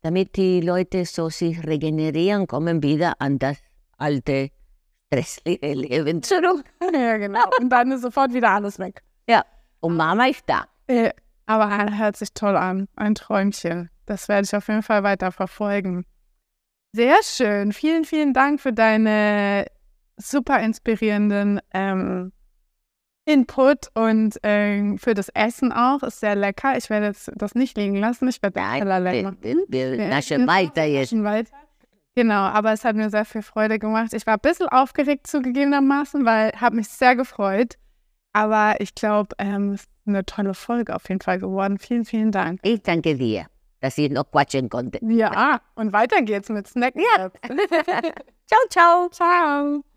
[0.00, 3.58] damit die Leute so sich regenerieren, kommen wieder an das
[3.98, 4.50] alte
[5.06, 6.64] stressliche Leben zurück.
[6.92, 7.44] ja, genau.
[7.60, 9.02] Und dann ist sofort wieder alles weg.
[9.84, 10.64] Und Mama ist da.
[10.86, 11.10] Äh,
[11.44, 12.88] Aber hört sich toll an.
[12.96, 13.90] Ein Träumchen.
[14.06, 16.06] Das werde ich auf jeden Fall weiter verfolgen.
[16.94, 17.72] Sehr schön.
[17.72, 19.66] Vielen, vielen Dank für deine
[20.16, 22.32] super inspirierenden ähm,
[23.26, 26.02] Input und ähm, für das Essen auch.
[26.02, 26.76] Ist sehr lecker.
[26.76, 28.28] Ich werde jetzt das nicht liegen lassen.
[28.28, 29.38] Ich werde Teller leer wir, machen.
[30.46, 31.14] weiter jetzt.
[32.16, 34.12] Genau, aber es hat mir sehr viel Freude gemacht.
[34.12, 37.74] Ich war ein bisschen aufgeregt zugegebenermaßen, weil habe mich sehr gefreut.
[38.32, 41.78] Aber ich glaube, ähm, es ist eine tolle Folge auf jeden Fall geworden.
[41.78, 42.60] Vielen, vielen Dank.
[42.62, 43.46] Ich danke dir,
[43.80, 44.98] dass ich noch quatschen konnte.
[45.02, 46.94] Ja, und weiter geht's mit Snack.
[46.96, 47.30] Ja.
[48.46, 49.08] Ciao, ciao.
[49.08, 49.93] Ciao.